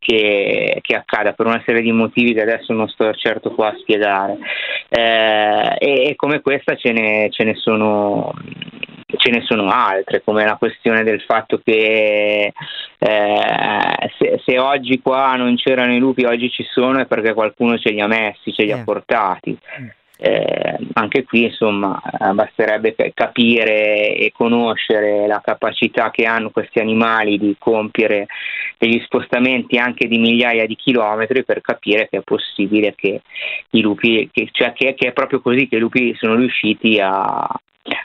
che, 0.00 0.78
che, 0.80 0.94
accada 0.94 1.32
per 1.32 1.46
una 1.46 1.62
serie 1.66 1.82
di 1.82 1.92
motivi 1.92 2.32
che 2.32 2.42
adesso 2.42 2.72
non 2.72 2.88
sto 2.88 3.12
certo 3.14 3.50
qua 3.50 3.68
a 3.68 3.76
spiegare. 3.78 4.38
Eh, 4.88 5.76
e, 5.78 6.08
e, 6.08 6.16
come 6.16 6.40
questa 6.40 6.76
ce 6.76 6.92
ne, 6.92 7.28
ce 7.30 7.44
ne, 7.44 7.54
sono, 7.54 8.32
ce 9.16 9.30
ne 9.30 9.42
sono 9.42 9.70
altre, 9.70 10.22
come 10.22 10.44
la 10.44 10.56
questione 10.56 11.02
del 11.02 11.22
fatto 11.22 11.60
che 11.64 12.52
eh, 12.98 14.10
se, 14.18 14.40
se, 14.44 14.58
oggi 14.58 15.00
qua 15.00 15.34
non 15.36 15.56
c'erano 15.56 15.94
i 15.94 15.98
lupi, 15.98 16.24
oggi 16.24 16.50
ci 16.50 16.64
sono 16.70 17.00
è 17.00 17.06
perché 17.06 17.32
qualcuno 17.32 17.78
ce 17.78 17.90
li 17.90 18.00
ha 18.00 18.06
messi, 18.06 18.52
ce 18.52 18.64
li 18.64 18.72
ha 18.72 18.82
portati. 18.84 19.56
eh, 20.20 20.76
anche 20.94 21.22
qui 21.22 21.44
insomma 21.44 22.02
eh, 22.02 22.32
basterebbe 22.32 22.96
capire 23.14 24.16
e 24.16 24.32
conoscere 24.34 25.28
la 25.28 25.40
capacità 25.40 26.10
che 26.10 26.24
hanno 26.24 26.50
questi 26.50 26.80
animali 26.80 27.38
di 27.38 27.54
compiere 27.56 28.26
degli 28.78 29.00
spostamenti 29.04 29.78
anche 29.78 30.08
di 30.08 30.18
migliaia 30.18 30.66
di 30.66 30.74
chilometri 30.74 31.44
per 31.44 31.60
capire 31.60 32.08
che 32.08 32.18
è 32.18 32.22
possibile 32.22 32.94
che 32.96 33.22
i 33.70 33.80
lupi, 33.80 34.28
che, 34.32 34.48
cioè 34.50 34.72
che, 34.72 34.94
che 34.94 35.08
è 35.08 35.12
proprio 35.12 35.40
così 35.40 35.68
che 35.68 35.76
i 35.76 35.80
lupi 35.80 36.14
sono 36.18 36.34
riusciti 36.34 36.98
a, 36.98 37.48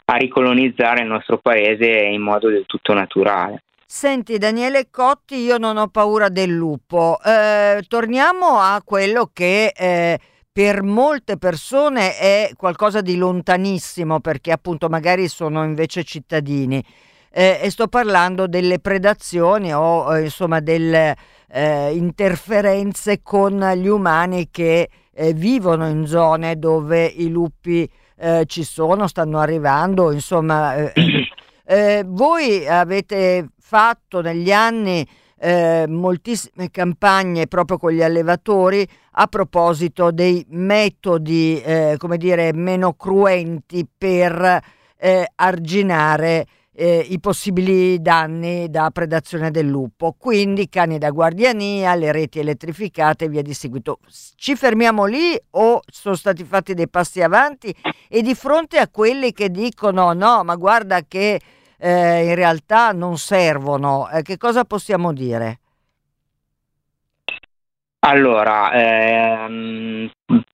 a 0.06 0.16
ricolonizzare 0.16 1.02
il 1.02 1.08
nostro 1.08 1.38
paese 1.38 1.88
in 1.88 2.22
modo 2.22 2.50
del 2.50 2.66
tutto 2.66 2.94
naturale. 2.94 3.63
Senti 3.86 4.38
Daniele 4.38 4.88
Cotti, 4.90 5.36
io 5.36 5.58
non 5.58 5.78
ho 5.78 5.88
paura 5.88 6.30
del 6.30 6.50
lupo. 6.50 7.20
Eh, 7.24 7.84
torniamo 7.88 8.60
a 8.60 8.82
quello 8.84 9.30
che 9.32 9.72
eh, 9.75 10.20
per 10.52 10.84
molte 10.84 11.38
persone 11.38 12.18
è 12.18 12.52
qualcosa 12.56 13.02
di 13.02 13.18
lontanissimo 13.18 14.20
perché 14.20 14.52
appunto 14.52 14.88
magari 14.90 15.28
sono 15.28 15.63
invece 15.63 16.04
cittadini 16.04 16.84
eh, 17.32 17.60
e 17.62 17.70
sto 17.72 17.88
parlando 17.88 18.46
delle 18.48 18.80
predazioni 18.80 19.74
o 19.74 20.16
eh, 20.16 20.24
insomma 20.25 20.60
delle 20.60 21.16
eh, 21.50 21.96
interferenze 21.96 23.22
con 23.24 23.60
gli 23.75 23.88
umani 23.88 24.50
che 24.52 24.90
eh, 25.12 25.34
vivono 25.34 25.88
in 25.88 26.06
zone 26.06 26.58
dove 26.58 27.06
i 27.06 27.30
lupi 27.30 27.90
eh, 28.17 28.43
ci 28.46 28.63
sono, 28.63 29.08
stanno 29.08 29.39
arrivando, 29.39 30.12
insomma 30.12 30.91
eh, 31.65 32.03
voi 32.05 32.67
avete 32.67 33.50
fatto 33.60 34.22
negli 34.22 34.51
anni 34.51 35.08
eh, 35.39 35.86
moltissime 35.88 36.72
campagne 36.72 37.48
proprio 37.48 37.77
con 37.77 37.91
gli 37.91 38.01
allevatori 38.01 38.88
a 39.12 39.27
proposito 39.27 40.12
dei 40.12 40.46
metodi, 40.50 41.62
eh, 41.62 41.96
come 41.98 42.17
dire, 42.17 42.53
meno 42.53 42.93
cruenti 42.93 43.86
per 43.98 44.62
eh, 44.98 45.27
arginare 45.36 46.46
eh, 46.75 47.06
i 47.10 47.20
possibili 47.20 48.01
danni 48.01 48.70
da 48.70 48.89
predazione 48.92 49.51
del 49.51 49.68
lupo, 49.68 50.15
quindi 50.18 50.70
cani 50.70 50.98
da 50.98 51.12
guardiania, 51.12 51.96
le 51.96 52.12
reti 52.12 52.39
elettrificate 52.39 53.25
e 53.25 53.30
via 53.30 53.42
di 53.42 53.53
seguito. 53.53 54.00
Ci 54.36 54.56
fermiamo 54.56 55.06
lì 55.06 55.39
o 55.51 55.82
sono 55.86 56.15
stati 56.15 56.44
fatti 56.44 56.74
dei 56.74 56.89
passi 56.89 57.22
avanti 57.22 57.74
e 58.10 58.22
di 58.22 58.34
fronte 58.36 58.77
a 58.80 58.89
quelli 58.89 59.32
che 59.32 59.50
dicono 59.50 60.13
no, 60.13 60.44
ma 60.44 60.56
guarda 60.56 61.01
che 61.08 61.39
eh, 61.77 62.25
in 62.25 62.36
realtà 62.36 62.92
non 62.92 63.18
servono, 63.18 64.10
eh, 64.10 64.22
che 64.22 64.38
cosa 64.38 64.63
possiamo 64.65 65.13
dire? 65.13 65.60
Allora, 68.06 68.72
ehm, 68.74 70.10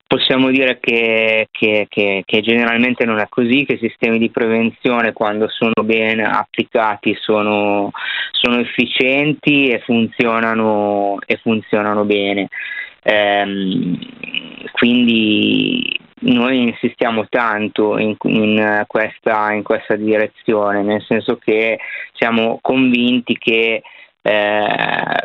possiamo 0.06 0.50
dire 0.50 0.78
che, 0.80 1.48
che, 1.50 1.86
che, 1.88 2.22
che, 2.24 2.40
generalmente 2.40 3.04
non 3.04 3.18
è 3.18 3.26
così, 3.28 3.64
che 3.64 3.74
i 3.74 3.78
sistemi 3.78 4.18
di 4.18 4.30
prevenzione 4.30 5.12
quando 5.12 5.48
sono 5.48 5.84
ben 5.84 6.20
applicati 6.20 7.16
sono, 7.20 7.90
sono 8.32 8.58
efficienti 8.58 9.68
e 9.68 9.80
funzionano, 9.80 11.18
e 11.24 11.36
funzionano 11.42 12.04
bene. 12.04 12.48
Ehm, 13.02 13.98
quindi 14.72 15.98
noi 16.20 16.62
insistiamo 16.62 17.26
tanto 17.28 17.96
in, 17.98 18.16
in, 18.22 18.84
questa, 18.86 19.52
in, 19.52 19.62
questa, 19.62 19.96
direzione, 19.96 20.82
nel 20.82 21.02
senso 21.06 21.36
che 21.36 21.78
siamo 22.12 22.58
convinti 22.60 23.38
che 23.38 23.82
eh, 24.22 25.20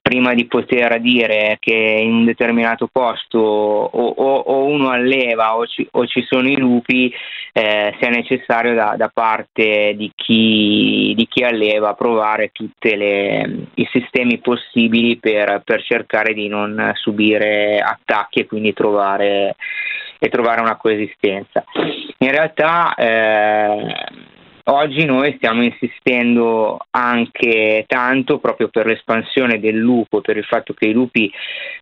prima 0.00 0.34
di 0.34 0.46
poter 0.46 1.00
dire 1.00 1.56
che 1.60 1.72
in 1.72 2.12
un 2.12 2.24
determinato 2.24 2.88
posto 2.90 3.38
o, 3.38 3.88
o, 3.88 4.34
o 4.34 4.64
uno 4.64 4.90
alleva 4.90 5.56
o 5.56 5.66
ci, 5.66 5.86
o 5.92 6.06
ci, 6.06 6.22
sono 6.22 6.48
i 6.48 6.56
lupi, 6.56 7.12
eh, 7.52 7.94
sia 7.98 8.08
necessario 8.08 8.74
da, 8.74 8.94
da 8.96 9.10
parte 9.12 9.94
di 9.96 10.10
chi, 10.14 11.12
di 11.16 11.26
chi, 11.28 11.42
alleva 11.42 11.94
provare 11.94 12.50
tutti 12.52 12.88
i 12.88 13.88
sistemi 13.90 14.38
possibili 14.38 15.18
per, 15.18 15.62
per, 15.64 15.82
cercare 15.82 16.32
di 16.34 16.48
non 16.48 16.92
subire 16.94 17.78
attacchi 17.80 18.40
e 18.40 18.46
quindi 18.46 18.72
trovare, 18.72 19.56
e 20.18 20.28
trovare 20.28 20.60
una 20.60 20.76
coesistenza. 20.76 21.64
In 22.18 22.30
realtà 22.30 22.94
eh, 22.94 23.94
Oggi 24.66 25.04
noi 25.04 25.34
stiamo 25.36 25.62
insistendo 25.62 26.78
anche 26.90 27.84
tanto 27.86 28.38
proprio 28.38 28.68
per 28.68 28.86
l'espansione 28.86 29.60
del 29.60 29.76
lupo, 29.76 30.22
per 30.22 30.38
il 30.38 30.44
fatto 30.44 30.72
che 30.72 30.86
i 30.86 30.92
lupi 30.92 31.30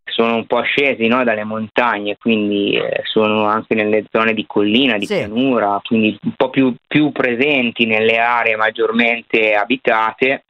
sono 0.05 0.35
un 0.35 0.47
po' 0.47 0.63
scesi 0.63 1.07
no, 1.07 1.23
dalle 1.23 1.45
montagne, 1.45 2.17
quindi 2.19 2.73
eh, 2.73 3.03
sono 3.05 3.45
anche 3.45 3.77
nelle 3.77 4.05
zone 4.11 4.35
di 4.35 4.45
collina, 4.49 4.99
di 4.99 5.07
sì. 5.07 5.15
pianura, 5.15 5.81
quindi 5.85 6.19
un 6.25 6.33
po' 6.33 6.51
più, 6.51 6.75
più 6.89 7.13
presenti 7.13 7.87
nelle 7.87 8.19
aree 8.19 8.57
maggiormente 8.57 9.55
abitate 9.55 10.45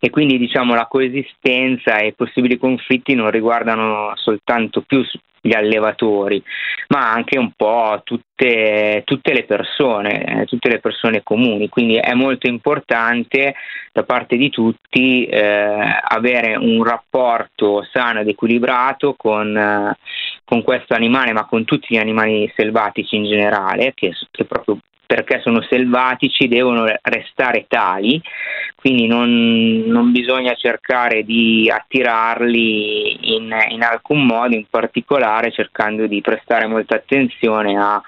e 0.00 0.08
quindi 0.08 0.38
diciamo 0.38 0.74
la 0.74 0.86
coesistenza 0.86 1.98
e 1.98 2.08
i 2.08 2.14
possibili 2.14 2.56
conflitti 2.56 3.14
non 3.14 3.30
riguardano 3.30 4.12
soltanto 4.16 4.80
più 4.80 5.04
gli 5.46 5.52
allevatori, 5.52 6.42
ma 6.88 7.12
anche 7.12 7.38
un 7.38 7.52
po' 7.54 8.00
tutte, 8.02 9.02
tutte, 9.04 9.34
le 9.34 9.44
persone, 9.44 10.40
eh, 10.40 10.46
tutte 10.46 10.70
le 10.70 10.78
persone 10.78 11.22
comuni. 11.22 11.68
Quindi 11.68 11.96
è 11.96 12.14
molto 12.14 12.48
importante 12.48 13.54
da 13.92 14.04
parte 14.04 14.38
di 14.38 14.48
tutti 14.48 15.26
eh, 15.26 16.00
avere 16.02 16.56
un 16.56 16.82
rapporto 16.82 17.86
sano 17.92 18.20
ed 18.20 18.28
equilibrato 18.28 19.14
con, 19.18 19.54
eh, 19.54 19.98
con, 20.44 20.62
questo 20.62 20.94
animale, 20.94 21.32
ma 21.32 21.44
con 21.44 21.64
tutti 21.64 21.88
gli 21.90 21.98
animali 21.98 22.50
selvatici 22.56 23.16
in 23.16 23.24
generale, 23.24 23.92
che, 23.94 24.12
che 24.30 24.44
proprio 24.46 24.78
perché 25.06 25.40
sono 25.42 25.62
selvatici 25.62 26.48
devono 26.48 26.86
restare 27.02 27.66
tali, 27.68 28.20
quindi 28.74 29.06
non, 29.06 29.84
non 29.86 30.12
bisogna 30.12 30.54
cercare 30.54 31.22
di 31.24 31.70
attirarli 31.70 33.34
in, 33.34 33.54
in, 33.70 33.82
alcun 33.82 34.24
modo, 34.26 34.54
in 34.54 34.66
particolare 34.68 35.50
cercando 35.52 36.06
di 36.06 36.20
prestare 36.20 36.66
molta 36.66 36.96
attenzione 36.96 37.76
a 37.78 38.02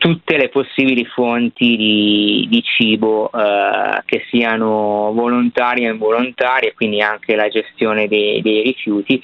tutte 0.00 0.38
le 0.38 0.48
possibili 0.48 1.04
fonti 1.04 1.76
di, 1.76 2.46
di 2.48 2.62
cibo 2.62 3.30
eh, 3.30 4.02
che 4.06 4.24
siano 4.30 5.12
volontarie 5.12 5.90
o 5.90 5.92
involontarie, 5.92 6.72
quindi 6.72 7.02
anche 7.02 7.36
la 7.36 7.48
gestione 7.48 8.08
dei, 8.08 8.40
dei 8.40 8.62
rifiuti, 8.62 9.22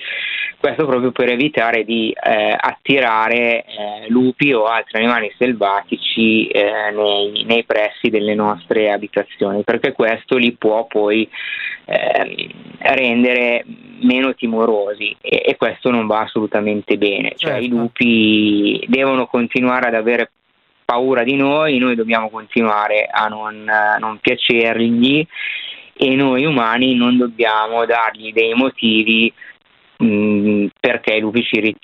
questo 0.59 0.85
proprio 0.85 1.13
per 1.13 1.31
evitare 1.31 1.83
di 1.83 2.11
eh, 2.11 2.55
attirare 2.55 3.65
eh, 3.65 3.65
lupi 4.09 4.53
o 4.53 4.65
altri 4.65 4.99
animali 4.99 5.33
selvatici 5.39 6.47
eh, 6.49 6.91
nei, 6.93 7.45
nei, 7.45 7.65
pressi 7.65 8.11
delle 8.11 8.35
nostre 8.35 8.93
abitazioni, 8.93 9.63
perché 9.63 9.93
questo 9.93 10.37
li 10.37 10.53
può 10.53 10.85
poi 10.85 11.27
ehm, 11.87 12.51
rendere 12.81 13.65
meno 14.03 14.35
timorosi 14.35 15.17
e, 15.23 15.43
e, 15.47 15.57
questo 15.57 15.91
non 15.91 16.07
va 16.07 16.21
assolutamente 16.21 16.99
bene, 16.99 17.33
cioè 17.35 17.53
certo. 17.53 17.65
i 17.65 17.69
lupi 17.69 18.85
devono 18.89 19.27
continuare 19.27 19.87
ad 19.87 19.95
avere 19.95 20.33
paura 20.87 21.25
di 21.25 21.35
noi, 21.35 21.79
noi 21.79 21.97
dobbiamo 21.97 22.31
continuare 22.31 23.09
a 23.11 23.27
non, 23.27 23.69
non 23.99 24.19
piacergli 24.21 25.27
e 25.93 26.15
noi 26.15 26.45
umani 26.45 26.95
non 26.95 27.17
dobbiamo 27.17 27.85
dargli 27.85 28.33
dei 28.33 28.55
motivi 28.55 29.33
mm, 30.03 30.67
perché 30.79 31.15
i 31.15 31.21
lupi 31.21 31.43
ci, 31.43 31.75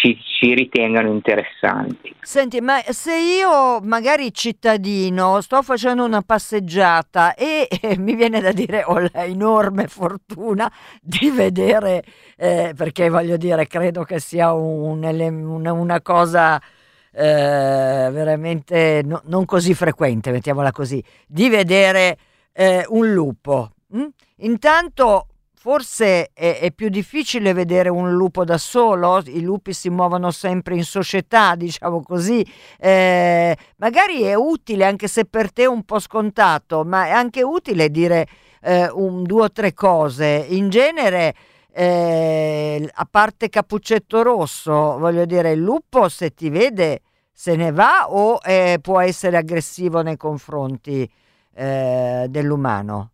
ci, 0.00 0.18
ci, 0.20 0.54
ritengano 0.54 1.12
interessanti. 1.12 2.14
Senti, 2.20 2.60
ma 2.60 2.80
se 2.80 3.14
io 3.16 3.78
magari 3.82 4.32
cittadino 4.32 5.40
sto 5.40 5.62
facendo 5.62 6.04
una 6.04 6.22
passeggiata 6.22 7.34
e 7.34 7.68
eh, 7.80 7.96
mi 7.96 8.16
viene 8.16 8.40
da 8.40 8.50
dire 8.50 8.82
ho 8.84 8.98
la 8.98 9.24
enorme 9.24 9.86
fortuna 9.86 10.70
di 11.00 11.30
vedere, 11.30 12.02
eh, 12.36 12.72
perché 12.76 13.08
voglio 13.08 13.36
dire, 13.36 13.68
credo 13.68 14.02
che 14.02 14.18
sia 14.18 14.52
un, 14.52 15.04
una, 15.04 15.72
una 15.72 16.00
cosa 16.00 16.60
eh, 17.18 18.10
veramente 18.12 19.02
no, 19.04 19.20
non 19.24 19.44
così 19.44 19.74
frequente, 19.74 20.30
mettiamola 20.30 20.70
così, 20.70 21.02
di 21.26 21.48
vedere 21.48 22.16
eh, 22.52 22.84
un 22.88 23.12
lupo. 23.12 23.72
Mm? 23.96 24.06
Intanto 24.36 25.26
forse 25.56 26.30
è, 26.32 26.60
è, 26.60 26.70
più 26.70 26.88
difficile 26.88 27.52
vedere 27.52 27.88
un 27.88 28.12
lupo 28.12 28.44
da 28.44 28.56
solo, 28.56 29.20
i 29.26 29.40
lupi 29.40 29.72
si 29.72 29.90
muovono 29.90 30.30
sempre 30.30 30.76
in 30.76 30.84
società, 30.84 31.56
diciamo 31.58 32.02
così, 32.02 32.46
eh, 32.78 33.56
magari 33.78 34.22
è 34.22 34.34
utile 34.34 34.84
anche 34.84 35.08
se 35.08 35.24
per 35.24 35.52
te 35.52 35.64
è 35.64 35.66
un 35.66 35.82
po' 35.82 35.98
scontato, 35.98 36.84
ma 36.84 37.06
è 37.06 37.10
anche 37.10 37.42
utile 37.42 37.90
dire 37.90 38.28
eh, 38.62 38.88
un, 38.92 39.24
due 39.24 39.42
o 39.42 39.50
tre 39.50 39.74
cose. 39.74 40.46
In 40.50 40.68
genere 40.68 41.34
eh, 41.72 42.88
a 42.94 43.08
parte 43.10 43.48
Cappuccetto 43.48 44.22
Rosso, 44.22 44.98
voglio 44.98 45.24
dire, 45.24 45.50
il 45.50 45.60
lupo 45.60 46.08
se 46.08 46.32
ti 46.32 46.48
vede 46.48 47.00
se 47.40 47.54
ne 47.54 47.70
va 47.70 48.10
o 48.10 48.40
eh, 48.44 48.80
può 48.82 48.98
essere 48.98 49.36
aggressivo 49.36 50.02
nei 50.02 50.16
confronti 50.16 51.08
eh, 51.54 52.26
dell'umano? 52.28 53.10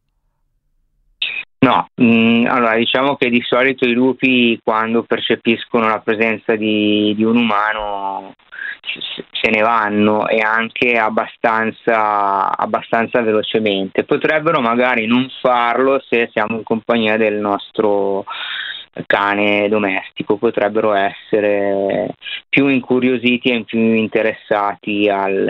No, 1.58 1.88
mm, 2.00 2.46
allora 2.46 2.74
diciamo 2.76 3.16
che 3.16 3.28
di 3.28 3.42
solito 3.42 3.84
i 3.84 3.92
lupi 3.92 4.58
quando 4.64 5.02
percepiscono 5.02 5.88
la 5.88 6.00
presenza 6.00 6.56
di, 6.56 7.12
di 7.14 7.22
un 7.22 7.36
umano 7.36 8.34
se 9.42 9.50
ne 9.50 9.60
vanno 9.60 10.26
e 10.26 10.40
anche 10.40 10.96
abbastanza, 10.96 12.56
abbastanza 12.56 13.20
velocemente. 13.20 14.04
Potrebbero 14.04 14.62
magari 14.62 15.04
non 15.06 15.28
farlo 15.42 16.02
se 16.08 16.30
siamo 16.32 16.56
in 16.56 16.62
compagnia 16.62 17.18
del 17.18 17.34
nostro 17.34 18.24
cane 19.06 19.68
domestico 19.68 20.36
potrebbero 20.36 20.92
essere 20.94 22.14
più 22.48 22.68
incuriositi 22.68 23.50
e 23.50 23.64
più 23.64 23.94
interessati 23.94 25.08
al, 25.08 25.48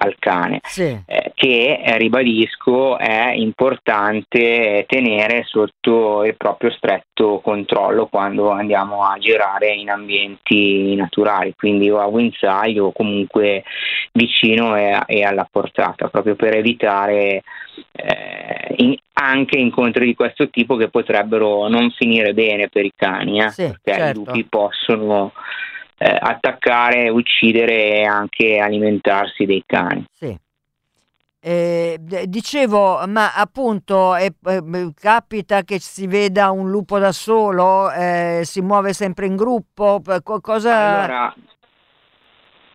al 0.00 0.16
cane, 0.18 0.60
sì. 0.62 0.98
eh, 1.06 1.32
che 1.34 1.80
eh, 1.82 1.98
ribadisco 1.98 2.98
è 2.98 3.32
importante 3.32 4.84
tenere 4.86 5.44
sotto 5.44 6.24
il 6.24 6.36
proprio 6.36 6.70
stretto 6.70 7.40
controllo 7.42 8.06
quando 8.06 8.50
andiamo 8.50 9.04
a 9.04 9.18
girare 9.18 9.72
in 9.72 9.90
ambienti 9.90 10.94
naturali, 10.94 11.54
quindi 11.56 11.90
o 11.90 12.00
a 12.00 12.06
guinzaglio 12.06 12.86
o 12.86 12.92
comunque 12.92 13.64
vicino 14.12 14.76
e, 14.76 15.00
e 15.06 15.24
alla 15.24 15.48
portata, 15.50 16.08
proprio 16.08 16.36
per 16.36 16.54
evitare 16.54 17.42
eh, 17.92 18.74
in, 18.76 18.96
anche 19.14 19.58
incontri 19.58 20.06
di 20.06 20.14
questo 20.14 20.48
tipo 20.48 20.76
che 20.76 20.88
potrebbero 20.88 21.66
non 21.66 21.90
finire 21.90 22.34
bene 22.34 22.68
per 22.68 22.84
i 22.84 22.92
cani, 22.94 23.40
eh, 23.40 23.50
sì, 23.50 23.64
perché 23.64 24.00
certo. 24.00 24.20
i 24.20 24.24
lupi 24.24 24.44
possono 24.44 25.32
eh, 25.98 26.16
attaccare, 26.18 27.08
uccidere 27.08 27.96
e 27.96 28.04
anche 28.04 28.58
alimentarsi 28.58 29.44
dei 29.44 29.62
cani. 29.66 30.04
Sì. 30.12 30.36
Eh, 31.40 31.98
dicevo, 32.00 33.06
ma 33.06 33.34
appunto 33.34 34.16
eh, 34.16 34.32
capita 35.00 35.62
che 35.62 35.78
si 35.78 36.06
veda 36.06 36.50
un 36.50 36.70
lupo 36.70 36.98
da 36.98 37.12
solo, 37.12 37.90
eh, 37.92 38.40
si 38.44 38.60
muove 38.60 38.92
sempre 38.92 39.26
in 39.26 39.36
gruppo, 39.36 40.02
cosa... 40.40 41.04
Allora, 41.04 41.34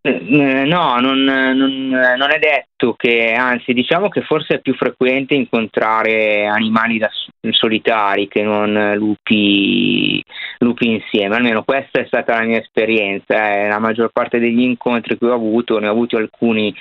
eh, 0.02 0.66
no, 0.66 1.00
non, 1.00 1.24
non, 1.24 1.88
non, 1.88 2.32
è 2.32 2.40
detto 2.84 2.96
che, 2.98 3.34
anzi 3.34 3.74
diciamo 3.74 4.10
che 4.10 4.22
forse 4.22 4.56
è 4.56 4.60
più 4.60 4.76
frequente 4.76 5.34
incontrare 5.34 6.46
animali 6.46 6.98
da, 6.98 7.10
solitari 7.52 8.28
che 8.28 8.42
non 8.42 8.94
lupi, 8.96 10.24
lupi, 10.60 10.92
insieme, 10.92 11.36
almeno 11.36 11.64
questa 11.64 12.00
è 12.00 12.06
stata 12.06 12.38
la 12.38 12.46
mia 12.46 12.60
esperienza, 12.60 13.54
eh. 13.54 13.68
la 13.68 13.80
maggior 13.80 14.12
parte 14.12 14.40
degli 14.40 14.62
incontri 14.62 15.18
che 15.18 15.26
ho 15.26 15.34
avuto, 15.34 15.80
ne 15.80 15.88
ho 15.88 15.92
avuti 15.92 16.16
alcuni 16.16 16.74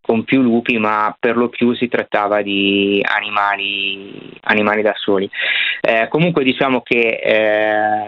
con 0.00 0.24
più 0.24 0.42
lupi, 0.42 0.78
ma 0.78 1.14
per 1.18 1.36
lo 1.36 1.48
più 1.48 1.74
si 1.74 1.88
trattava 1.88 2.42
di 2.42 3.00
animali, 3.02 4.38
animali 4.42 4.82
da 4.82 4.92
soli. 4.96 5.28
Eh, 5.80 6.08
comunque 6.08 6.44
diciamo 6.44 6.80
che 6.82 7.20
eh, 7.22 8.06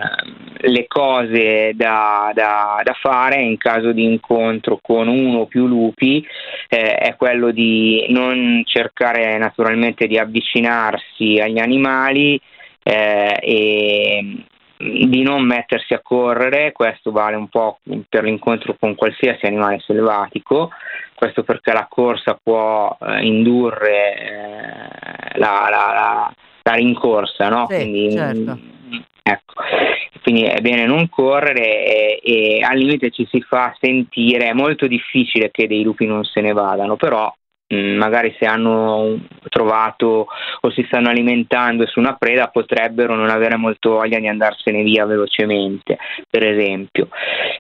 le 0.69 0.87
cose 0.87 1.73
da, 1.75 2.31
da, 2.35 2.81
da, 2.83 2.93
fare 3.01 3.41
in 3.41 3.59
caso 3.59 3.93
di 3.93 4.05
incontro 4.05 4.79
con 4.81 5.09
uno 5.09 5.41
o 5.41 5.47
più 5.47 5.67
lupi 5.67 6.27
eh, 6.69 6.95
è 6.95 7.17
quello 7.37 7.51
di 7.51 8.07
non 8.09 8.63
cercare 8.65 9.37
naturalmente 9.37 10.07
di 10.07 10.17
avvicinarsi 10.17 11.39
agli 11.39 11.59
animali 11.59 12.41
eh, 12.83 13.39
e 13.43 14.45
di 14.79 15.23
non 15.23 15.43
mettersi 15.43 15.93
a 15.95 16.01
correre, 16.01 16.73
questo 16.73 17.11
vale 17.11 17.37
un 17.37 17.49
po' 17.49 17.79
per 18.09 18.25
l'incontro 18.25 18.77
con 18.79 18.95
qualsiasi 18.95 19.47
animale 19.47 19.81
selvatico, 19.81 20.71
questo 21.15 21.43
perché 21.45 21.73
la 21.73 21.87
corsa 21.89 22.39
può 22.43 22.97
eh, 23.01 23.25
indurre 23.25 24.15
eh, 24.15 25.39
la, 25.39 25.69
la, 25.71 25.93
la, 25.93 26.35
la, 26.63 26.73
rincorsa, 26.75 27.49
no? 27.49 27.67
Sì, 27.69 27.77
Quindi, 27.77 28.13
certo. 28.13 28.59
Quindi 30.27 30.43
è 30.43 30.61
bene 30.61 30.87
non 30.87 31.09
correre 31.09 31.85
e, 31.85 32.21
e, 32.21 32.61
al 32.61 32.77
limite 32.77 33.11
ci 33.11 33.29
si 33.31 33.41
fa 33.43 33.73
sentire, 33.79 34.49
è 34.49 34.53
molto 34.55 34.89
difficile 34.89 35.53
che 35.53 35.69
dei 35.69 35.85
lupi 35.85 36.05
non 36.05 36.25
se 36.25 36.41
ne 36.41 36.53
vadano, 36.53 36.97
però 36.97 37.33
Mm, 37.75 37.97
magari 37.97 38.33
se 38.39 38.47
hanno 38.47 39.19
trovato 39.49 40.29
o 40.61 40.71
si 40.71 40.85
stanno 40.87 41.09
alimentando 41.09 41.85
su 41.89 41.99
una 41.99 42.15
preda 42.15 42.47
potrebbero 42.47 43.17
non 43.17 43.29
avere 43.29 43.57
molto 43.57 43.91
voglia 43.91 44.21
di 44.21 44.29
andarsene 44.29 44.85
via 44.85 45.05
velocemente, 45.05 45.99
per 46.31 46.47
esempio. 46.47 47.09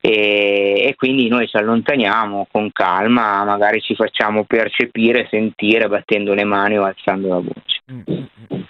E, 0.00 0.84
e 0.86 0.94
quindi 0.94 1.26
noi 1.26 1.48
ci 1.48 1.56
allontaniamo 1.56 2.46
con 2.52 2.70
calma, 2.70 3.42
magari 3.42 3.80
ci 3.80 3.96
facciamo 3.96 4.44
percepire, 4.44 5.26
sentire 5.28 5.88
battendo 5.88 6.34
le 6.34 6.44
mani 6.44 6.78
o 6.78 6.84
alzando 6.84 7.28
la 7.28 7.40
voce. 7.40 8.65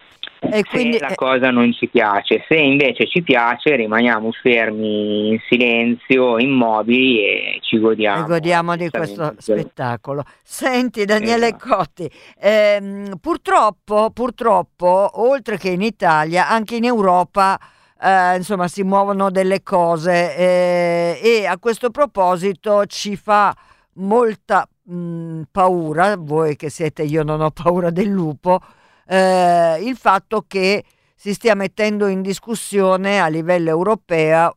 E 0.51 0.65
quindi... 0.65 0.99
la 0.99 1.15
cosa 1.15 1.51
non 1.51 1.73
ci 1.73 1.89
piace. 1.89 2.45
Se 2.49 2.55
invece 2.55 3.07
ci 3.07 3.23
piace, 3.23 3.77
rimaniamo 3.77 4.31
fermi 4.33 5.29
in 5.29 5.39
silenzio, 5.49 6.39
immobili 6.39 7.21
e 7.21 7.59
ci 7.63 7.79
godiamo. 7.79 8.25
E 8.25 8.29
godiamo 8.29 8.77
di 8.77 8.89
questo 8.91 9.35
spettacolo. 9.39 10.25
Senti, 10.43 11.05
Daniele 11.05 11.49
esatto. 11.49 11.77
Cotti, 11.77 12.11
ehm, 12.39 13.19
purtroppo, 13.21 14.11
purtroppo, 14.11 15.11
oltre 15.15 15.59
che 15.59 15.71
in 15.71 15.83
Italia, 15.83 16.49
anche 16.49 16.77
in 16.77 16.85
Europa. 16.85 17.59
Eh, 17.99 18.37
insomma, 18.37 18.69
si 18.69 18.83
muovono 18.83 19.31
delle 19.31 19.63
cose 19.63 20.37
eh, 20.37 21.19
e 21.23 21.47
a 21.47 21.57
questo 21.57 21.89
proposito 21.91 22.85
ci 22.85 23.17
fa 23.17 23.57
molta 23.95 24.69
mh, 24.83 25.43
paura, 25.51 26.15
voi 26.19 26.57
che 26.57 26.69
siete 26.69 27.03
io 27.03 27.23
non 27.23 27.41
ho 27.41 27.51
paura 27.51 27.91
del 27.91 28.09
lupo, 28.09 28.61
eh, 29.09 29.79
il 29.83 29.97
fatto 29.97 30.45
che 30.47 30.85
si 31.15 31.33
stia 31.33 31.55
mettendo 31.55 32.07
in 32.07 32.21
discussione 32.21 33.21
a 33.21 33.29
livello 33.29 33.71
europeo 33.71 34.55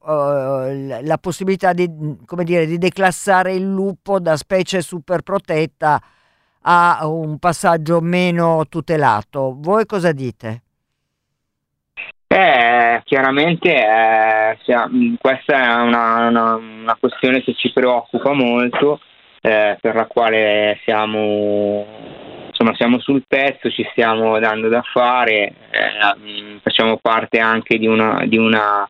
eh, 0.66 1.02
la 1.02 1.18
possibilità 1.18 1.74
di, 1.74 1.90
dire, 2.44 2.66
di, 2.66 2.78
declassare 2.78 3.54
il 3.54 3.66
lupo 3.66 4.20
da 4.20 4.36
specie 4.36 4.82
super 4.82 5.22
protetta 5.22 6.00
a 6.62 7.08
un 7.08 7.40
passaggio 7.40 8.02
meno 8.02 8.66
tutelato. 8.68 9.56
Voi 9.58 9.86
cosa 9.86 10.12
dite? 10.12 10.62
Eh, 12.28 13.02
chiaramente 13.06 13.74
eh, 13.74 14.58
questa 15.20 15.64
è 15.64 15.82
una, 15.82 16.28
una, 16.28 16.56
una, 16.56 16.98
questione 17.00 17.42
che 17.42 17.56
ci 17.56 17.72
preoccupa 17.74 18.34
molto, 18.34 19.00
eh, 19.42 19.78
per 19.82 19.96
la 19.96 20.06
quale 20.06 20.80
siamo 20.84 21.86
insomma 22.60 22.76
siamo 22.76 23.00
sul 23.00 23.24
pezzo, 23.26 23.70
ci 23.70 23.88
stiamo 23.92 24.38
dando 24.38 24.68
da 24.68 24.82
fare, 24.82 25.54
eh, 25.72 26.60
facciamo 26.62 26.98
parte 26.98 27.40
anche 27.40 27.78
di 27.78 27.88
una, 27.88 28.26
di 28.26 28.38
una 28.38 28.88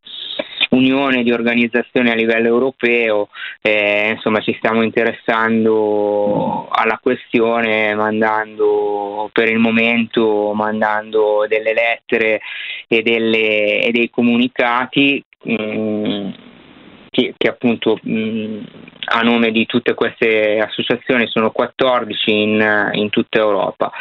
unione 0.71 1.21
di 1.21 1.31
organizzazioni 1.31 2.09
a 2.09 2.15
livello 2.15 2.47
europeo, 2.47 3.29
eh, 3.61 4.11
insomma 4.15 4.39
ci 4.39 4.55
stiamo 4.57 4.81
interessando 4.81 6.67
alla 6.71 6.99
questione 6.99 7.93
mandando 7.93 9.29
per 9.31 9.49
il 9.49 9.59
momento 9.59 10.51
mandando 10.55 11.45
delle 11.47 11.73
lettere 11.73 12.41
e, 12.87 13.03
delle, 13.03 13.83
e 13.83 13.91
dei 13.91 14.09
comunicati. 14.09 15.23
Mh, 15.43 15.53
mm, 15.53 16.29
che, 17.09 17.33
che 17.37 17.47
appunto 17.47 17.99
mh, 18.01 18.63
a 19.05 19.21
nome 19.21 19.51
di 19.51 19.65
tutte 19.65 19.93
queste 19.93 20.59
associazioni 20.59 21.27
sono 21.27 21.51
14 21.51 22.31
in, 22.31 22.89
in 22.93 23.09
tutta 23.09 23.39
Europa. 23.39 23.91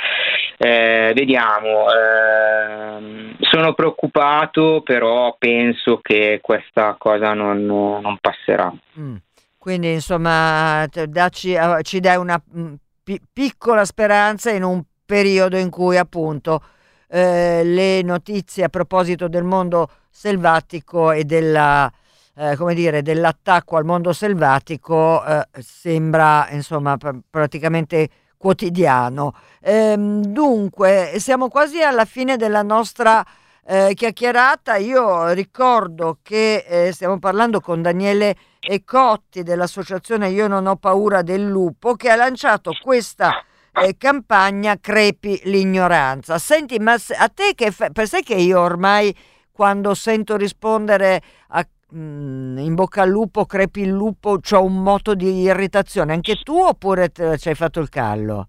Eh, 0.57 1.12
vediamo, 1.14 1.87
eh, 1.92 3.35
sono 3.40 3.75
preoccupato, 3.75 4.83
però 4.85 5.37
penso 5.38 6.01
che 6.03 6.40
questa 6.42 6.97
cosa 6.99 7.35
non, 7.35 7.64
non 7.64 8.18
passerà. 8.21 8.73
Mm. 8.99 9.16
Quindi 9.59 9.92
insomma 9.92 10.87
dacci, 11.09 11.55
ci 11.83 12.01
dai 12.01 12.16
una 12.16 12.40
mm, 12.57 12.75
p- 13.03 13.21
piccola 13.33 13.85
speranza 13.85 14.51
in 14.51 14.62
un 14.62 14.83
periodo 15.05 15.57
in 15.57 15.68
cui 15.68 15.97
appunto 15.97 16.62
eh, 17.09 17.62
le 17.64 18.03
notizie 18.03 18.64
a 18.64 18.68
proposito 18.68 19.29
del 19.29 19.44
mondo 19.44 19.88
selvatico 20.11 21.12
e 21.12 21.25
della 21.25 21.90
eh, 22.38 22.57
come 22.57 22.74
dire, 22.74 23.03
dell'attacco 23.03 23.77
al 23.77 23.85
mondo 23.85 24.12
selvatico 24.12 25.24
eh, 25.24 25.46
sembra 25.61 26.48
insomma 26.51 26.96
pr- 26.96 27.18
praticamente 27.29 28.09
quotidiano. 28.37 29.35
Ehm, 29.61 30.24
dunque, 30.24 31.14
siamo 31.18 31.48
quasi 31.48 31.83
alla 31.83 32.05
fine 32.05 32.37
della 32.37 32.62
nostra 32.62 33.24
eh, 33.66 33.92
chiacchierata. 33.94 34.77
Io 34.77 35.29
ricordo 35.33 36.18
che 36.22 36.64
eh, 36.66 36.92
stiamo 36.92 37.18
parlando 37.18 37.61
con 37.61 37.83
Daniele 37.83 38.37
Ecotti 38.61 39.42
dell'associazione 39.42 40.29
Io 40.31 40.48
non 40.48 40.66
ho 40.66 40.77
paura 40.77 41.22
del 41.22 41.44
lupo 41.44 41.94
che 41.94 42.11
ha 42.11 42.16
lanciato 42.16 42.72
questa 42.81 43.42
eh, 43.72 43.96
campagna 43.98 44.79
Crepi 44.81 45.40
l'ignoranza. 45.44 46.38
Senti, 46.38 46.79
ma 46.79 46.92
a 46.92 47.29
te 47.29 47.53
che 47.57 47.72
fa- 47.72 47.90
sai 48.05 48.22
che 48.22 48.35
io 48.35 48.61
ormai 48.61 49.14
quando 49.51 49.94
sento 49.94 50.37
rispondere 50.37 51.20
a 51.48 51.66
Mm, 51.94 52.59
in 52.59 52.74
bocca 52.74 53.03
al 53.03 53.09
lupo, 53.09 53.46
crepi 53.46 53.81
il 53.81 53.88
lupo, 53.88 54.40
c'ho 54.40 54.62
un 54.62 54.83
moto 54.83 55.14
di 55.14 55.40
irritazione. 55.40 56.12
Anche 56.12 56.37
tu 56.37 56.55
oppure 56.55 57.11
ci 57.38 57.48
hai 57.48 57.55
fatto 57.55 57.81
il 57.81 57.88
callo? 57.88 58.48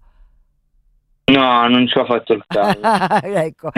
No, 1.30 1.68
non 1.68 1.86
ci 1.86 1.96
ho 1.96 2.04
fatto 2.04 2.32
il 2.32 2.44
caso. 2.46 2.80
ecco, 3.22 3.70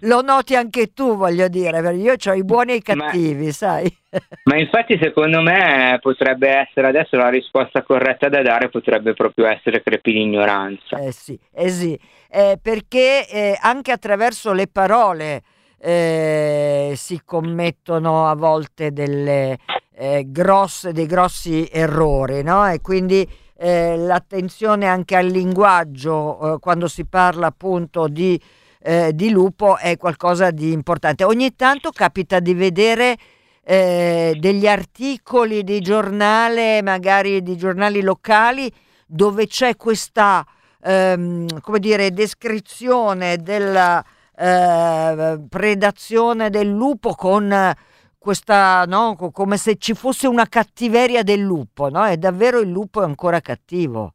lo 0.00 0.20
noti 0.22 0.56
anche 0.56 0.92
tu, 0.92 1.16
voglio 1.16 1.48
dire, 1.48 1.80
perché 1.80 2.00
io 2.00 2.14
ho 2.22 2.34
i 2.34 2.44
buoni 2.44 2.72
e 2.72 2.76
i 2.76 2.82
cattivi, 2.82 3.46
ma, 3.46 3.52
sai? 3.52 3.96
ma 4.44 4.56
infatti 4.58 4.98
secondo 5.00 5.40
me 5.40 5.98
potrebbe 6.00 6.48
essere 6.48 6.88
adesso 6.88 7.16
la 7.16 7.28
risposta 7.28 7.82
corretta 7.82 8.28
da 8.28 8.42
dare, 8.42 8.68
potrebbe 8.68 9.14
proprio 9.14 9.46
essere 9.46 9.82
crepi 9.82 10.12
l'ignoranza. 10.12 10.98
Eh 10.98 11.12
sì, 11.12 11.38
eh 11.54 11.68
sì. 11.68 11.98
Eh, 12.28 12.58
perché 12.60 13.28
eh, 13.28 13.56
anche 13.60 13.92
attraverso 13.92 14.52
le 14.52 14.66
parole 14.66 15.42
eh, 15.86 16.94
si 16.96 17.20
commettono 17.26 18.26
a 18.26 18.34
volte 18.34 18.90
delle 18.90 19.58
eh, 19.94 20.24
grosse, 20.26 20.92
dei 20.92 21.04
grossi 21.04 21.68
errori, 21.70 22.42
no? 22.42 22.66
E 22.66 22.80
quindi 22.80 23.28
eh, 23.58 23.94
l'attenzione 23.98 24.86
anche 24.86 25.14
al 25.14 25.26
linguaggio 25.26 26.54
eh, 26.54 26.58
quando 26.58 26.88
si 26.88 27.04
parla 27.04 27.48
appunto 27.48 28.08
di, 28.08 28.40
eh, 28.80 29.14
di, 29.14 29.28
lupo 29.28 29.76
è 29.76 29.98
qualcosa 29.98 30.50
di 30.50 30.72
importante. 30.72 31.22
Ogni 31.22 31.54
tanto 31.54 31.90
capita 31.90 32.40
di 32.40 32.54
vedere 32.54 33.18
eh, 33.62 34.34
degli 34.38 34.66
articoli 34.66 35.64
di 35.64 35.80
giornale, 35.80 36.80
magari 36.80 37.42
di 37.42 37.58
giornali 37.58 38.00
locali, 38.00 38.72
dove 39.04 39.46
c'è 39.46 39.76
questa 39.76 40.46
ehm, 40.82 41.60
come 41.60 41.78
dire, 41.78 42.10
descrizione 42.10 43.36
della 43.36 44.02
eh, 44.36 45.40
predazione 45.48 46.50
del 46.50 46.68
lupo 46.68 47.14
con 47.14 47.74
questa, 48.18 48.84
no? 48.86 49.16
come 49.32 49.56
se 49.56 49.76
ci 49.76 49.94
fosse 49.94 50.26
una 50.26 50.46
cattiveria 50.48 51.22
del 51.22 51.40
lupo, 51.40 51.90
no? 51.90 52.06
E 52.06 52.16
davvero 52.16 52.60
il 52.60 52.70
lupo 52.70 53.02
è 53.02 53.04
ancora 53.04 53.40
cattivo. 53.40 54.14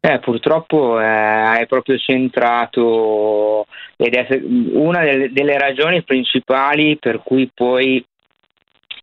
Eh, 0.00 0.20
purtroppo 0.20 1.00
eh, 1.00 1.58
è 1.58 1.66
proprio 1.66 1.98
centrato 1.98 3.66
ed 3.96 4.14
è 4.14 4.40
una 4.72 5.02
delle, 5.02 5.32
delle 5.32 5.58
ragioni 5.58 6.02
principali 6.04 6.96
per 6.96 7.22
cui 7.24 7.50
poi 7.52 8.04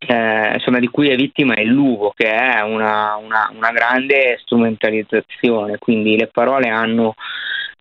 eh, 0.07 0.53
insomma, 0.53 0.79
di 0.79 0.87
cui 0.87 1.09
è 1.09 1.15
vittima 1.15 1.55
è 1.55 1.61
il 1.61 1.69
lupo, 1.69 2.13
che 2.15 2.29
è 2.29 2.61
una, 2.61 3.15
una, 3.15 3.51
una, 3.53 3.71
grande 3.71 4.37
strumentalizzazione, 4.41 5.77
quindi 5.77 6.17
le 6.17 6.27
parole 6.27 6.69
hanno 6.69 7.15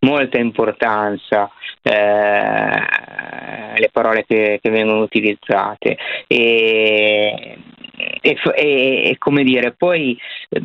molta 0.03 0.37
importanza 0.37 1.49
eh, 1.81 2.81
le 3.75 3.89
parole 3.91 4.25
che, 4.25 4.59
che, 4.61 4.69
vengono 4.69 5.01
utilizzate. 5.01 5.97
E, 6.27 7.57
e, 8.21 8.37
e, 8.55 9.15
come 9.17 9.43
dire 9.43 9.73
poi 9.73 10.17
eh, 10.49 10.61